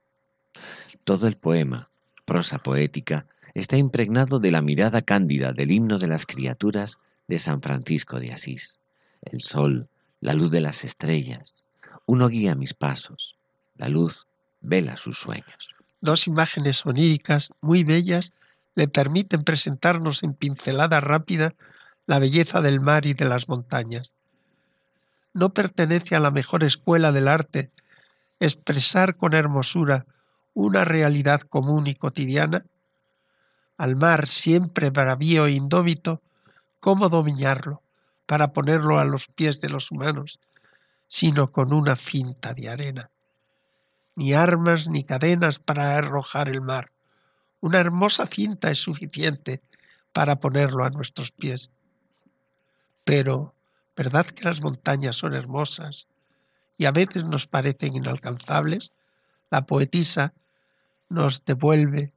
[1.04, 1.90] Todo el poema,
[2.24, 7.60] prosa poética, está impregnado de la mirada cándida del himno de las criaturas de San
[7.60, 8.78] Francisco de Asís.
[9.20, 9.90] El sol,
[10.22, 11.52] la luz de las estrellas.
[12.06, 13.36] Uno guía mis pasos,
[13.76, 14.26] la luz
[14.62, 15.68] vela sus sueños.
[16.00, 18.32] Dos imágenes oníricas muy bellas
[18.74, 21.54] le permiten presentarnos en pincelada rápida
[22.06, 24.12] la belleza del mar y de las montañas.
[25.34, 27.70] No pertenece a la mejor escuela del arte
[28.40, 30.04] expresar con hermosura
[30.54, 32.64] una realidad común y cotidiana.
[33.78, 36.20] Al mar siempre bravío e indómito,
[36.80, 37.82] ¿cómo dominarlo
[38.26, 40.38] para ponerlo a los pies de los humanos,
[41.08, 43.10] sino con una cinta de arena?
[44.16, 46.91] Ni armas ni cadenas para arrojar el mar
[47.62, 49.62] una hermosa cinta es suficiente
[50.12, 51.70] para ponerlo a nuestros pies.
[53.04, 53.54] Pero,
[53.96, 56.08] ¿verdad que las montañas son hermosas
[56.76, 58.92] y a veces nos parecen inalcanzables?
[59.50, 60.34] La poetisa
[61.08, 62.12] nos devuelve,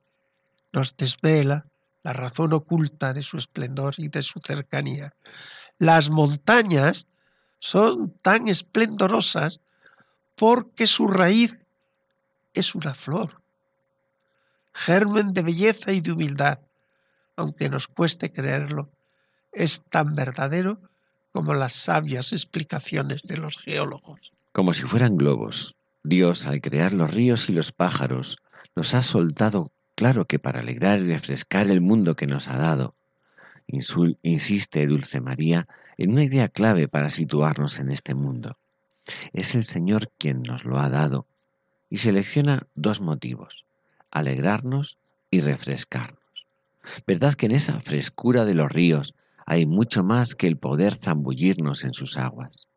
[0.73, 1.67] nos desvela
[2.03, 5.13] la razón oculta de su esplendor y de su cercanía.
[5.77, 7.07] Las montañas
[7.59, 9.59] son tan esplendorosas
[10.35, 11.59] porque su raíz
[12.53, 13.44] es una flor
[14.75, 16.59] germen de belleza y de humildad,
[17.37, 18.91] aunque nos cueste creerlo,
[19.53, 20.79] es tan verdadero
[21.31, 24.33] como las sabias explicaciones de los geólogos.
[24.51, 28.37] Como si fueran globos, Dios, al crear los ríos y los pájaros,
[28.75, 32.95] nos ha soltado, claro que para alegrar y refrescar el mundo que nos ha dado.
[33.67, 38.57] insiste Dulce María en una idea clave para situarnos en este mundo.
[39.31, 41.25] Es el Señor quien nos lo ha dado
[41.89, 43.65] y selecciona dos motivos
[44.15, 44.97] alegrarnos
[45.29, 46.19] y refrescarnos.
[47.05, 49.13] ¿Verdad que en esa frescura de los ríos
[49.45, 52.67] hay mucho más que el poder zambullirnos en sus aguas?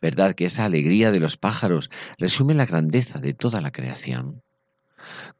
[0.00, 4.42] ¿Verdad que esa alegría de los pájaros resume la grandeza de toda la creación?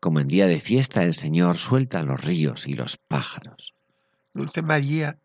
[0.01, 3.75] Como en día de fiesta el Señor suelta los ríos y los pájaros.
[4.33, 5.19] Dulce María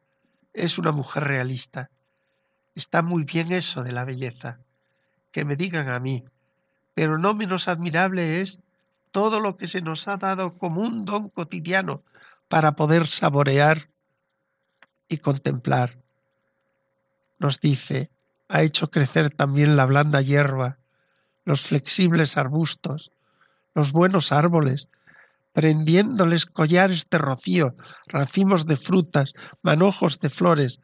[0.53, 1.89] es una mujer realista.
[2.75, 4.59] Está muy bien eso de la belleza.
[5.31, 6.23] Que me digan a mí.
[6.93, 8.59] Pero no menos admirable es
[9.11, 12.03] todo lo que se nos ha dado como un don cotidiano
[12.47, 13.89] para poder saborear
[15.07, 15.97] y contemplar.
[17.39, 18.11] Nos dice,
[18.47, 20.77] ha hecho crecer también la blanda hierba,
[21.45, 23.11] los flexibles arbustos,
[23.73, 24.87] los buenos árboles,
[25.53, 27.75] prendiéndoles collares de rocío,
[28.07, 30.79] racimos de frutas, manojos de flores,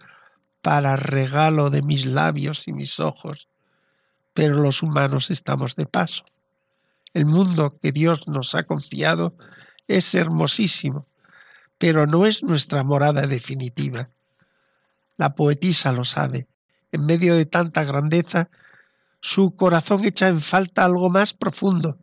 [0.62, 3.47] para regalo de mis labios y mis ojos.
[4.34, 6.26] Pero los humanos estamos de paso.
[7.16, 9.34] El mundo que Dios nos ha confiado
[9.88, 11.07] es hermosísimo,
[11.78, 14.09] pero no es nuestra morada definitiva.
[15.16, 16.45] La poetisa lo sabe.
[16.91, 18.49] En medio de tanta grandeza,
[19.22, 21.97] su corazón echa en falta algo más profundo.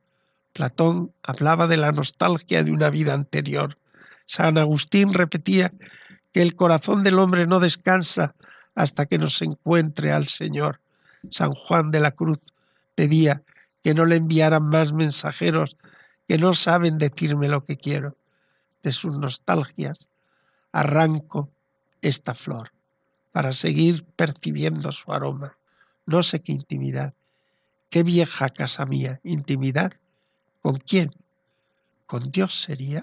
[0.55, 3.77] Platón hablaba de la nostalgia de una vida anterior.
[4.25, 5.75] San Agustín repetía
[6.33, 8.35] que el corazón del hombre no descansa
[8.75, 10.81] hasta que nos encuentre al Señor.
[11.31, 12.39] San Juan de la Cruz
[12.95, 13.43] pedía
[13.83, 15.77] que no le enviaran más mensajeros
[16.29, 18.17] que no saben decirme lo que quiero.
[18.83, 19.99] De sus nostalgias
[20.73, 21.51] arranco
[22.01, 22.73] esta flor
[23.33, 25.57] para seguir percibiendo su aroma.
[26.07, 27.15] No sé qué intimidad,
[27.91, 29.93] qué vieja casa mía, intimidad.
[30.63, 31.11] ¿Con quién?
[32.13, 33.03] con Dios sería.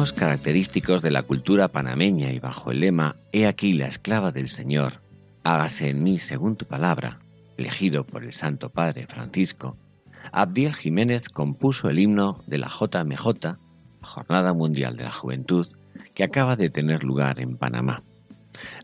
[0.00, 5.02] Característicos de la cultura panameña y bajo el lema He aquí la esclava del Señor,
[5.44, 7.18] hágase en mí según tu palabra,
[7.58, 9.76] elegido por el Santo Padre Francisco,
[10.32, 13.58] Abdiel Jiménez compuso el himno de la JMJ,
[14.00, 15.68] Jornada Mundial de la Juventud,
[16.14, 18.02] que acaba de tener lugar en Panamá.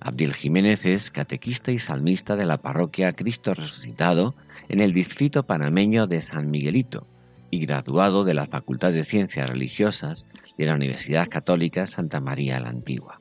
[0.01, 4.35] Abdiel Jiménez es catequista y salmista de la parroquia Cristo Resucitado
[4.69, 7.07] en el distrito panameño de San Miguelito
[7.51, 10.26] y graduado de la Facultad de Ciencias Religiosas
[10.59, 13.20] de la Universidad Católica Santa María la Antigua.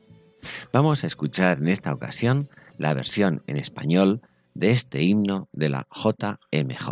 [0.74, 4.22] Vamos a escuchar en esta ocasión la versión en español
[4.54, 6.92] de este himno de la JMJ.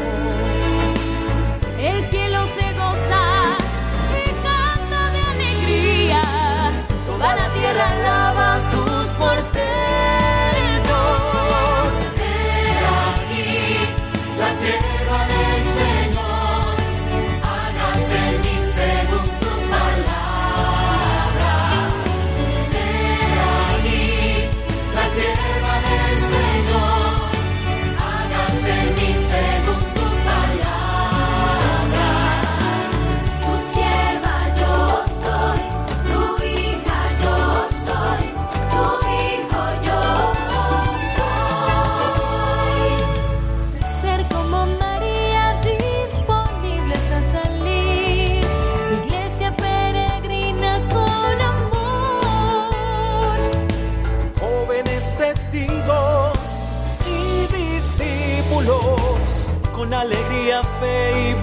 [60.01, 61.33] Alegría, fe y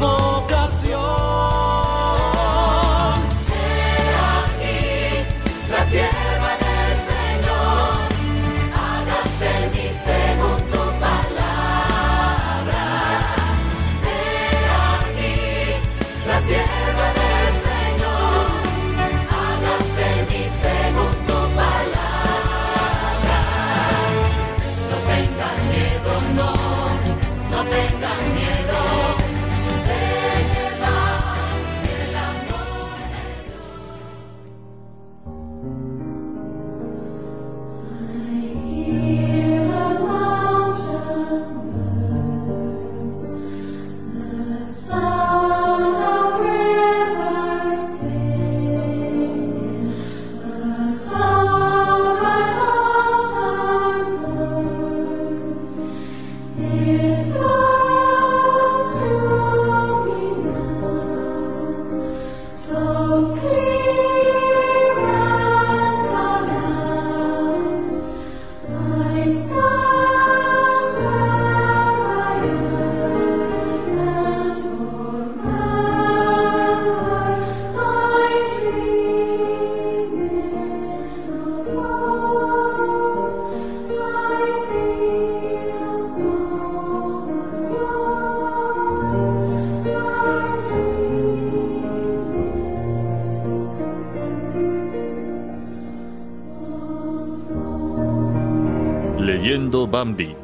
[99.88, 100.34] Bambi.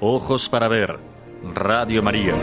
[0.00, 0.98] Ojos para ver.
[1.54, 2.34] Radio María.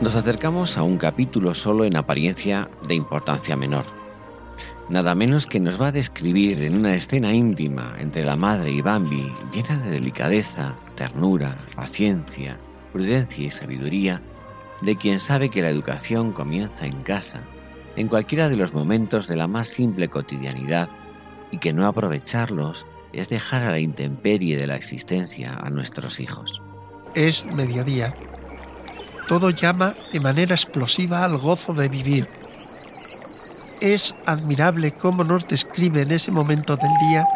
[0.00, 4.03] Nos acercamos a un capítulo solo en apariencia de importancia menor.
[4.88, 8.82] Nada menos que nos va a describir en una escena íntima entre la madre y
[8.82, 12.58] Bambi, llena de delicadeza, ternura, paciencia,
[12.92, 14.20] prudencia y sabiduría,
[14.82, 17.40] de quien sabe que la educación comienza en casa,
[17.96, 20.90] en cualquiera de los momentos de la más simple cotidianidad,
[21.50, 26.60] y que no aprovecharlos es dejar a la intemperie de la existencia a nuestros hijos.
[27.14, 28.14] Es mediodía.
[29.28, 32.28] Todo llama de manera explosiva al gozo de vivir.
[33.80, 37.30] Es admirable cómo nos describe en ese momento del día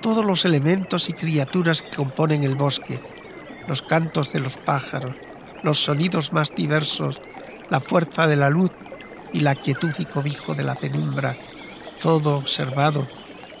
[0.00, 3.04] todos los elementos y criaturas que componen el bosque,
[3.66, 5.16] los cantos de los pájaros,
[5.62, 7.22] los sonidos más diversos,
[7.68, 8.72] la fuerza de la luz
[9.32, 11.40] y la quietud y cobijo de la penumbra,
[12.00, 13.12] todo observado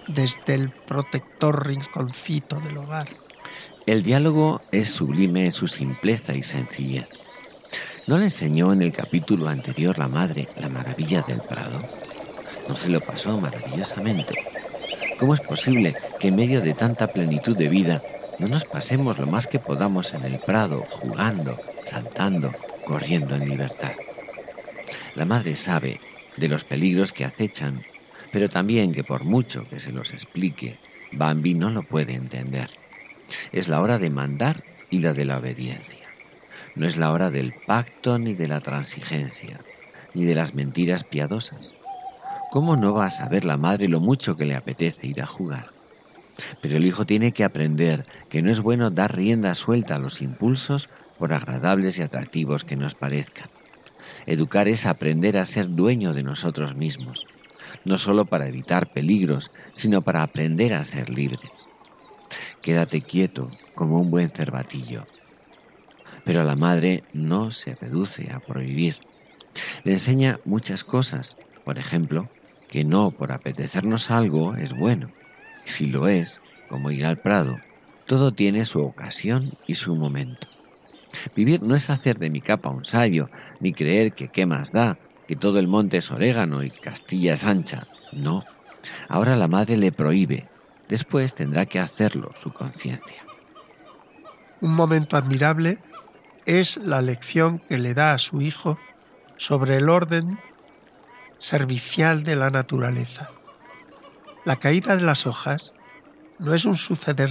[0.06, 3.18] desde el protector rinconcito del hogar.
[3.86, 7.08] El diálogo es sublime en su simpleza y sencillez.
[8.06, 11.90] ¿No le enseñó en el capítulo anterior la madre la maravilla del prado?
[12.66, 14.42] ¿No se lo pasó maravillosamente?
[15.16, 18.04] ¿Cómo es posible que en medio de tanta plenitud de vida
[18.38, 23.94] no nos pasemos lo más que podamos en el prado, jugando, saltando, corriendo en libertad?
[25.14, 26.02] La madre sabe
[26.36, 27.86] de los peligros que acechan,
[28.30, 30.80] pero también que por mucho que se los explique,
[31.10, 32.70] Bambi no lo puede entender.
[33.52, 36.03] Es la hora de mandar y la de la obediencia.
[36.74, 39.66] No es la hora del pacto ni de la transigencia,
[40.12, 41.76] ni de las mentiras piadosas.
[42.48, 45.74] ¿Cómo no va a saber la madre lo mucho que le apetece ir a jugar?
[46.60, 50.20] Pero el hijo tiene que aprender que no es bueno dar rienda suelta a los
[50.22, 53.50] impulsos por agradables y atractivos que nos parezcan.
[54.26, 57.28] Educar es aprender a ser dueño de nosotros mismos,
[57.84, 61.68] no solo para evitar peligros, sino para aprender a ser libres.
[62.62, 65.13] Quédate quieto como un buen cervatillo.
[66.24, 68.96] Pero la madre no se reduce a prohibir.
[69.84, 72.32] Le enseña muchas cosas, por ejemplo,
[72.66, 75.12] que no por apetecernos algo es bueno.
[75.64, 77.62] Si lo es, como ir al prado,
[78.06, 80.48] todo tiene su ocasión y su momento.
[81.34, 84.98] Vivir no es hacer de mi capa un sabio, ni creer que qué más da,
[85.26, 87.88] que todo el monte es orégano y Castilla es ancha.
[88.12, 88.46] No.
[89.08, 90.48] Ahora la madre le prohíbe.
[90.88, 93.26] Después tendrá que hacerlo su conciencia.
[94.60, 95.78] Un momento admirable
[96.46, 98.78] es la lección que le da a su hijo
[99.36, 100.38] sobre el orden
[101.38, 103.30] servicial de la naturaleza.
[104.44, 105.74] La caída de las hojas
[106.38, 107.30] no es un suceder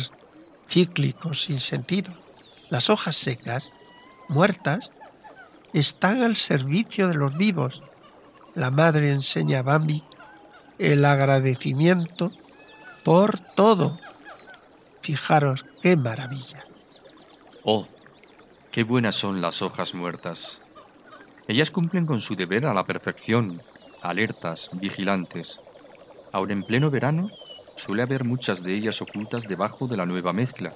[0.68, 2.12] cíclico sin sentido.
[2.70, 3.72] Las hojas secas,
[4.30, 4.92] muertas,
[5.74, 7.82] están al servicio de los vivos.
[8.56, 10.04] La madre enseña a Bambi
[10.80, 12.32] el agradecimiento
[13.04, 14.00] por todo.
[15.02, 16.66] Fijaros qué maravilla.
[17.64, 17.88] Oh,
[18.74, 20.60] qué buenas son las hojas muertas.
[21.48, 23.62] Ellas cumplen con su deber a la perfección,
[24.02, 25.62] alertas, vigilantes.
[26.32, 27.30] Ahora en pleno verano
[27.76, 30.74] suele haber muchas de ellas ocultas debajo de la nueva mezcla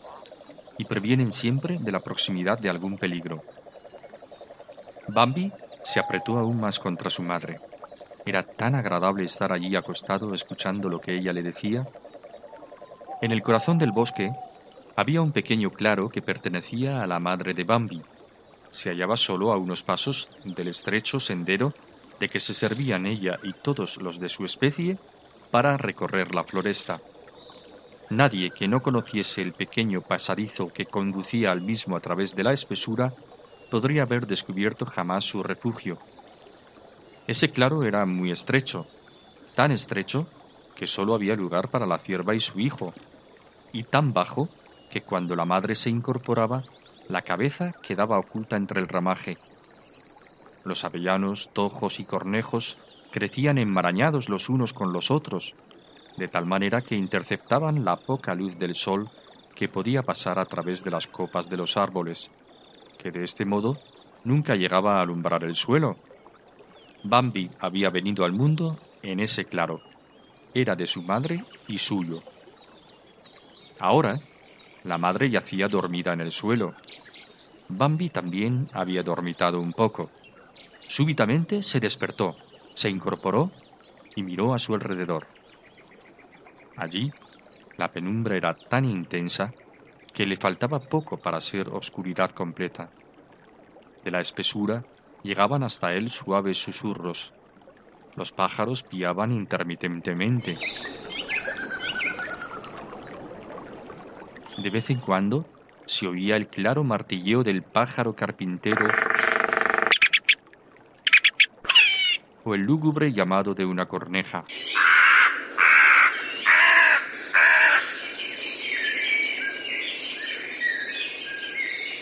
[0.78, 3.42] y previenen siempre de la proximidad de algún peligro.
[5.08, 5.52] Bambi
[5.84, 7.62] se apretó aún más contra su madre.
[8.26, 11.84] Era tan agradable estar allí acostado escuchando lo que ella le decía.
[13.24, 14.30] En el corazón del bosque
[14.98, 18.06] había un pequeño claro que pertenecía a la madre de Bambi.
[18.72, 21.78] Se hallaba solo a unos pasos del estrecho sendero
[22.20, 25.02] de que se servían ella y todos los de su especie
[25.52, 27.06] para recorrer la floresta.
[28.10, 32.52] Nadie que no conociese el pequeño pasadizo que conducía al mismo a través de la
[32.52, 33.16] espesura
[33.70, 36.02] podría haber descubierto jamás su refugio.
[37.28, 38.90] Ese claro era muy estrecho,
[39.56, 40.34] tan estrecho
[40.76, 43.00] que sólo había lugar para la cierva y su hijo,
[43.72, 44.56] y tan bajo
[44.90, 46.64] que cuando la madre se incorporaba,
[47.08, 49.38] la cabeza quedaba oculta entre el ramaje.
[50.66, 52.78] Los avellanos, tojos y cornejos
[53.12, 55.54] crecían enmarañados los unos con los otros,
[56.18, 59.10] de tal manera que interceptaban la poca luz del sol
[59.56, 62.32] que podía pasar a través de las copas de los árboles,
[63.00, 63.78] que de este modo
[64.24, 65.96] nunca llegaba a alumbrar el suelo.
[67.04, 69.82] Bambi había venido al mundo en ese claro.
[70.54, 72.22] Era de su madre y suyo.
[73.80, 74.20] Ahora,
[74.88, 76.78] la madre yacía dormida en el suelo.
[77.70, 80.14] Bambi también había dormitado un poco.
[80.88, 82.38] Súbitamente se despertó,
[82.76, 83.54] se incorporó
[84.16, 85.28] y miró a su alrededor.
[86.78, 87.14] Allí,
[87.78, 89.56] la penumbra era tan intensa
[90.14, 92.94] que le faltaba poco para ser obscuridad completa.
[94.04, 94.88] De la espesura
[95.22, 97.36] llegaban hasta él suaves susurros.
[98.16, 100.64] Los pájaros piaban intermitentemente.
[104.58, 105.46] De vez en cuando
[105.86, 108.88] se oía el claro martilleo del pájaro carpintero
[112.44, 114.46] o el lúgubre llamado de una corneja.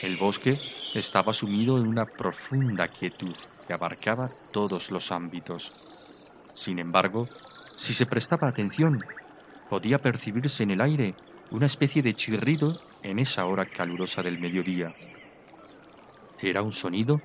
[0.01, 0.57] El bosque
[0.93, 3.35] estaba sumido en una profunda quietud
[3.67, 5.73] que abarcaba todos los ámbitos.
[6.53, 7.27] Sin embargo,
[7.75, 9.03] si se prestaba atención,
[9.69, 11.15] podía percibirse en el aire
[11.49, 14.93] una especie de chirrido en esa hora calurosa del mediodía.
[16.37, 17.23] Era un sonido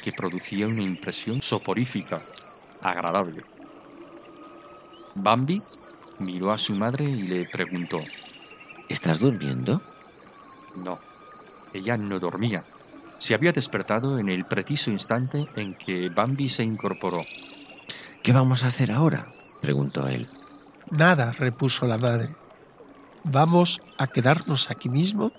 [0.00, 2.24] que producía una impresión soporífica,
[2.80, 3.42] agradable.
[5.14, 5.62] Bambi
[6.18, 8.10] miró a su madre y le preguntó,
[8.88, 9.82] ¿Estás durmiendo?
[10.74, 11.02] no,
[11.72, 12.66] ella no dormía.
[13.18, 17.24] Se había despertado en el preciso instante en que Bambi se incorporó.
[18.22, 19.34] ¿Qué vamos a hacer ahora?
[19.60, 20.28] preguntó él.
[20.92, 22.36] Nada, repuso la madre.
[23.24, 25.32] Vamos a quedarnos aquí mismo.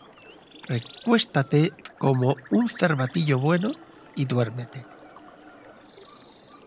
[0.68, 3.74] Recuéstate como un cervatillo bueno
[4.16, 4.86] y duérmete.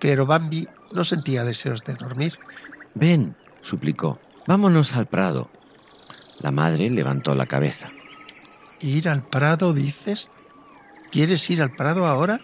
[0.00, 2.34] Pero Bambi no sentía deseos de dormir.
[2.94, 5.50] Ven, suplicó, vámonos al prado.
[6.40, 7.90] La madre levantó la cabeza.
[8.80, 10.28] ¿Ir al prado, dices?
[11.10, 12.40] ¿Quieres ir al prado ahora?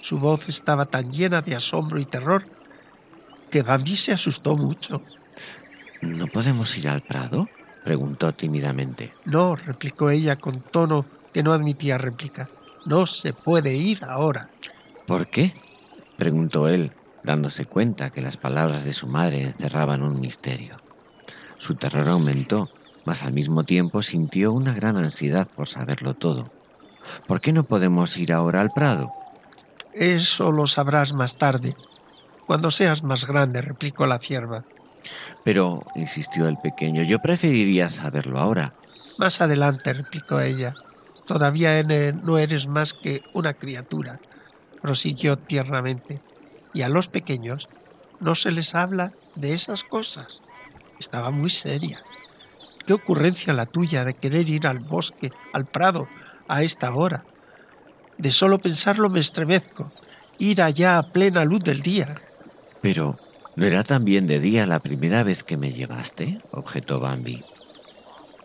[0.00, 2.48] Su voz estaba tan llena de asombro y terror
[3.50, 5.02] que Bambi se asustó mucho.
[6.00, 7.48] ¿No podemos ir al prado?
[7.86, 9.14] Preguntó tímidamente.
[9.26, 12.50] No, replicó ella con tono que no admitía réplica.
[12.84, 14.50] No se puede ir ahora.
[15.06, 15.54] ¿Por qué?
[16.16, 16.90] preguntó él,
[17.22, 20.82] dándose cuenta que las palabras de su madre encerraban un misterio.
[21.58, 22.72] Su terror aumentó,
[23.04, 26.50] mas al mismo tiempo sintió una gran ansiedad por saberlo todo.
[27.28, 29.12] ¿Por qué no podemos ir ahora al prado?
[29.92, 31.76] Eso lo sabrás más tarde,
[32.46, 34.64] cuando seas más grande, replicó la cierva.
[35.44, 38.74] Pero, insistió el pequeño, yo preferiría saberlo ahora.
[39.18, 40.74] Más adelante, replicó ella.
[41.26, 44.20] Todavía no eres más que una criatura,
[44.80, 46.20] prosiguió tiernamente.
[46.72, 47.68] Y a los pequeños
[48.20, 50.42] no se les habla de esas cosas.
[50.98, 51.98] Estaba muy seria.
[52.86, 56.06] Qué ocurrencia la tuya de querer ir al bosque, al prado,
[56.48, 57.24] a esta hora.
[58.16, 59.90] De solo pensarlo me estremezco.
[60.38, 62.14] Ir allá a plena luz del día.
[62.80, 63.18] Pero,
[63.56, 66.40] ¿no era también de día la primera vez que me llevaste?
[66.50, 67.46] objetó Bambi.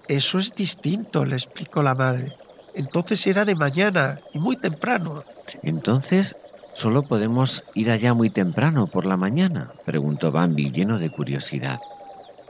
[0.08, 2.38] Eso es distinto, le explicó la madre.
[2.74, 5.26] Entonces era de mañana y muy temprano.
[5.62, 6.38] Entonces,
[6.74, 9.74] ¿solo podemos ir allá muy temprano por la mañana?
[9.84, 11.80] preguntó Bambi lleno de curiosidad.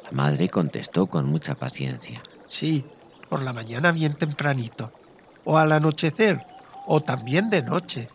[0.04, 2.22] La madre contestó con mucha paciencia.
[2.48, 2.92] Sí,
[3.30, 4.94] por la mañana bien tempranito.
[5.44, 6.46] O al anochecer,
[6.86, 8.10] o también de noche.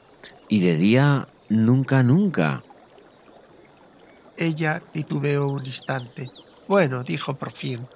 [0.48, 2.65] Y de día, nunca, nunca.
[4.36, 6.32] Ella titubeó un instante.
[6.66, 7.90] Bueno, dijo por fin.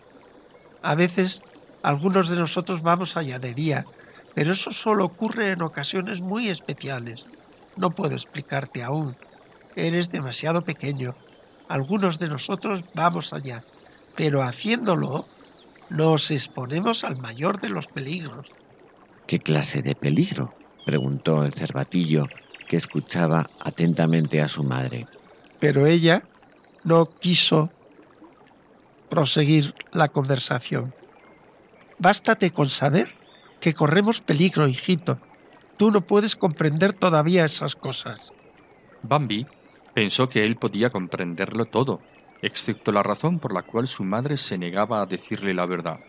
[0.83, 1.45] A veces
[1.83, 3.87] algunos de nosotros vamos allá de día,
[4.35, 7.29] pero eso solo ocurre en ocasiones muy especiales.
[7.77, 9.19] No puedo explicarte aún.
[9.75, 11.19] Eres demasiado pequeño.
[11.69, 13.65] Algunos de nosotros vamos allá,
[14.15, 15.31] pero haciéndolo
[15.89, 18.55] nos exponemos al mayor de los peligros.
[19.27, 20.57] ¿Qué clase de peligro?
[20.85, 22.33] preguntó el cervatillo,
[22.67, 25.09] que escuchaba atentamente a su madre.
[25.59, 26.30] Pero ella
[26.85, 27.71] no quiso
[29.09, 30.95] proseguir la conversación.
[31.99, 33.09] Bástate con saber
[33.61, 35.19] que corremos peligro, hijito.
[35.77, 38.33] Tú no puedes comprender todavía esas cosas.
[39.03, 39.47] Bambi
[39.95, 42.01] pensó que él podía comprenderlo todo,
[42.43, 46.01] excepto la razón por la cual su madre se negaba a decirle la verdad.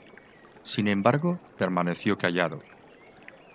[0.63, 2.61] Sin embargo, permaneció callado.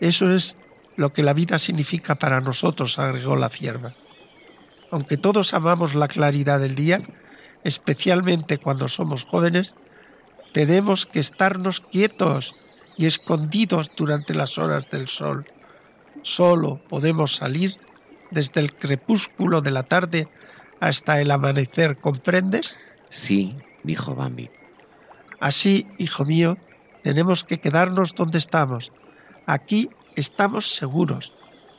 [0.01, 0.57] Eso es
[0.97, 3.95] lo que la vida significa para nosotros, agregó la cierva.
[4.91, 7.01] Aunque todos amamos la claridad del día,
[7.65, 9.75] especialmente cuando somos jóvenes,
[10.53, 12.55] tenemos que estarnos quietos
[12.97, 15.47] y escondidos durante las horas del sol.
[16.23, 17.73] Solo podemos salir
[18.31, 20.29] desde el crepúsculo de la tarde
[20.81, 22.77] hasta el amanecer, ¿comprendes?
[23.09, 24.51] Sí, dijo Bambi.
[25.41, 26.57] Así, hijo mío,
[27.03, 28.93] tenemos que quedarnos donde estamos.
[29.47, 31.33] Aquí estamos seguros.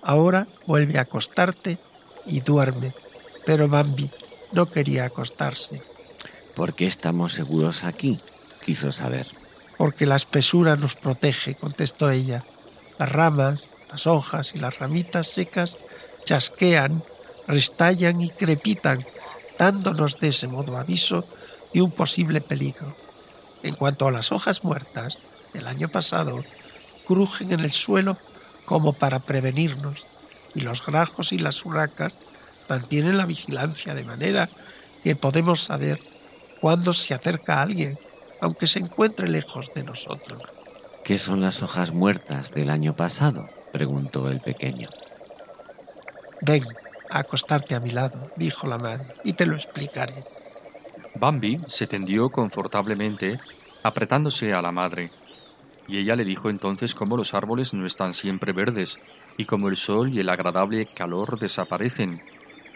[0.04, 1.80] Ahora vuelve a acostarte
[2.28, 2.96] y duerme.
[3.44, 4.16] Pero Bambi
[4.52, 5.86] no quería acostarse,
[6.54, 8.26] ¿Por qué estamos seguros aquí?
[8.60, 9.28] quiso saber.
[9.76, 12.48] porque la espesura nos protege, contestó ella.
[12.98, 15.80] Las ramas, las hojas y las ramitas secas
[16.26, 17.06] chasquean,
[17.46, 19.08] restallan y crepitan,
[19.58, 21.28] dándonos de ese modo aviso
[21.72, 23.00] de un posible peligro.
[23.62, 25.22] En cuanto a las hojas muertas
[25.54, 26.48] del año pasado,
[27.04, 28.24] crujen en el suelo
[28.66, 30.10] como para prevenirnos,
[30.58, 32.14] y los grajos y las urracas
[32.68, 34.52] mantienen la vigilancia de manera
[35.04, 36.00] que podemos saber
[36.60, 38.00] cuándo se acerca alguien,
[38.40, 40.44] aunque se encuentre lejos de nosotros.
[41.04, 43.56] ¿Qué son las hojas muertas del año pasado?
[43.72, 44.90] preguntó el pequeño.
[46.50, 46.64] Ven
[47.10, 50.26] a acostarte a mi lado, dijo la madre, y te lo explicaré.
[51.14, 53.42] Bambi se tendió confortablemente,
[53.84, 55.14] apretándose a la madre,
[55.88, 59.02] y ella le dijo entonces cómo los árboles no están siempre verdes,
[59.38, 62.26] y cómo el sol y el agradable calor desaparecen,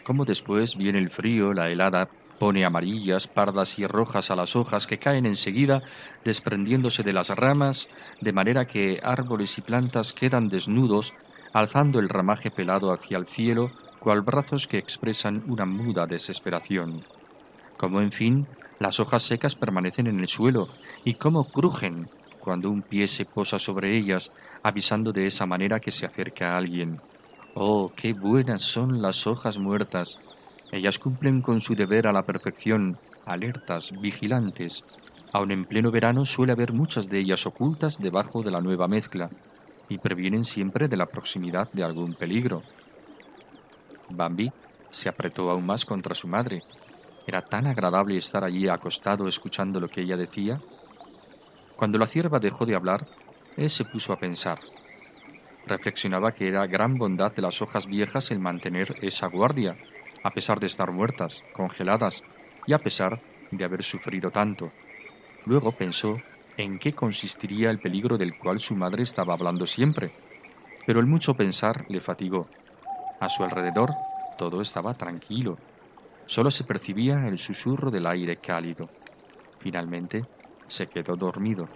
[0.03, 4.87] cómo después viene el frío, la helada, pone amarillas, pardas y rojas a las hojas
[4.87, 5.83] que caen enseguida,
[6.23, 7.87] desprendiéndose de las ramas,
[8.19, 11.15] de manera que árboles y plantas quedan desnudos,
[11.53, 17.05] alzando el ramaje pelado hacia el cielo, cual brazos que expresan una muda desesperación.
[17.77, 20.69] Como en fin, las hojas secas permanecen en el suelo,
[21.03, 24.31] y cómo crujen cuando un pie se posa sobre ellas,
[24.63, 27.03] avisando de esa manera que se acerca a alguien.
[27.53, 30.19] Oh, qué buenas son las hojas muertas.
[30.71, 34.85] Ellas cumplen con su deber a la perfección, alertas, vigilantes.
[35.31, 39.31] Aun en pleno verano suele haber muchas de ellas ocultas debajo de la nueva mezcla,
[39.89, 42.67] y previenen siempre de la proximidad de algún peligro.
[44.09, 44.53] Bambi
[44.91, 46.65] se apretó aún más contra su madre.
[47.25, 50.63] Era tan agradable estar allí acostado escuchando lo que ella decía.
[51.81, 53.09] Cuando la cierva dejó de hablar,
[53.55, 54.67] él se puso a pensar.
[55.65, 59.79] Reflexionaba que era gran bondad de las hojas viejas el mantener esa guardia,
[60.21, 62.23] a pesar de estar muertas, congeladas,
[62.67, 64.75] y a pesar de haber sufrido tanto.
[65.43, 66.23] Luego pensó
[66.55, 70.13] en qué consistiría el peligro del cual su madre estaba hablando siempre,
[70.85, 72.51] pero el mucho pensar le fatigó.
[73.19, 73.97] A su alrededor
[74.35, 75.63] todo estaba tranquilo,
[76.27, 78.91] solo se percibía el susurro del aire cálido.
[79.59, 80.27] Finalmente
[80.71, 81.71] se quedó dormido.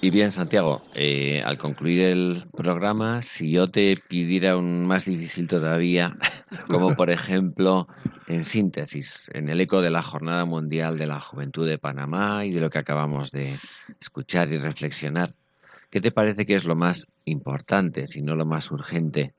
[0.00, 5.48] Y bien, Santiago, eh, al concluir el programa, si yo te pidiera un más difícil
[5.48, 6.16] todavía,
[6.68, 7.88] como por ejemplo,
[8.26, 12.52] en síntesis, en el eco de la Jornada Mundial de la Juventud de Panamá y
[12.52, 13.58] de lo que acabamos de
[14.00, 15.34] escuchar y reflexionar,
[15.90, 19.34] ¿qué te parece que es lo más importante, si no lo más urgente,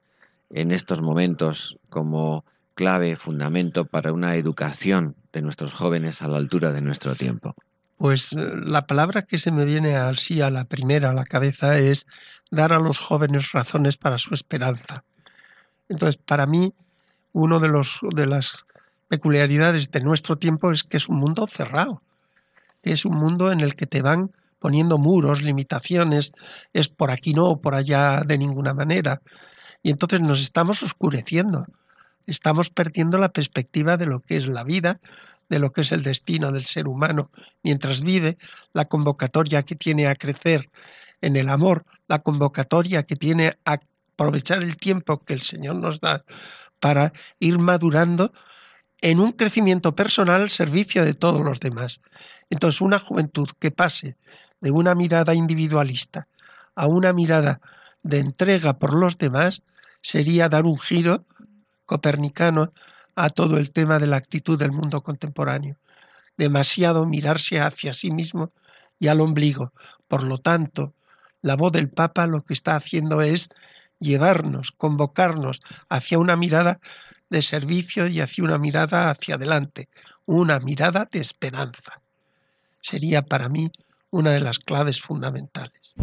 [0.52, 2.44] en estos momentos como
[2.74, 7.56] clave, fundamento para una educación de nuestros jóvenes a la altura de nuestro tiempo?
[7.98, 11.78] Pues eh, la palabra que se me viene así a la primera a la cabeza
[11.78, 12.08] es
[12.50, 15.04] dar a los jóvenes razones para su esperanza.
[15.90, 16.74] Entonces, para mí,
[17.34, 17.70] uno de
[18.16, 18.66] de las
[19.10, 22.02] peculiaridades de nuestro tiempo es que es un mundo cerrado.
[22.84, 26.34] Es un mundo en el que te van poniendo muros, limitaciones,
[26.74, 29.22] es por aquí no, por allá de ninguna manera.
[29.82, 31.66] Y entonces nos estamos oscureciendo.
[32.28, 35.00] Estamos perdiendo la perspectiva de lo que es la vida,
[35.50, 37.32] de lo que es el destino del ser humano
[37.64, 38.38] mientras vive,
[38.74, 40.70] la convocatoria que tiene a crecer
[41.22, 43.80] en el amor, la convocatoria que tiene a
[44.14, 46.24] aprovechar el tiempo que el Señor nos da
[46.80, 48.32] para ir madurando
[49.02, 52.02] en un crecimiento personal al servicio de todos los demás.
[52.50, 54.18] Entonces, una juventud que pase
[54.62, 56.28] de una mirada individualista
[56.76, 57.62] a una mirada
[58.04, 59.62] de entrega por los demás
[60.02, 61.26] sería dar un giro
[61.86, 62.72] copernicano
[63.16, 65.76] a todo el tema de la actitud del mundo contemporáneo.
[66.38, 68.52] Demasiado mirarse hacia sí mismo
[68.98, 69.74] y al ombligo.
[70.08, 70.94] Por lo tanto,
[71.42, 73.50] la voz del Papa lo que está haciendo es
[74.00, 76.80] llevarnos, convocarnos hacia una mirada
[77.30, 79.90] de servicio y hacia una mirada hacia adelante,
[80.26, 82.02] una mirada de esperanza.
[82.82, 83.72] Sería para mí
[84.12, 85.96] una de las claves fundamentales.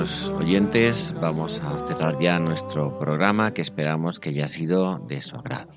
[0.00, 5.68] Oyentes, vamos a cerrar ya nuestro programa que esperamos que haya sido de su agrado.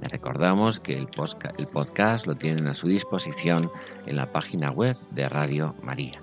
[0.00, 3.72] Les recordamos que el podcast lo tienen a su disposición
[4.06, 6.22] en la página web de Radio María.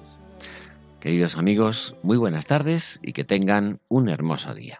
[1.02, 4.80] Queridos amigos, muy buenas tardes y que tengan un hermoso día.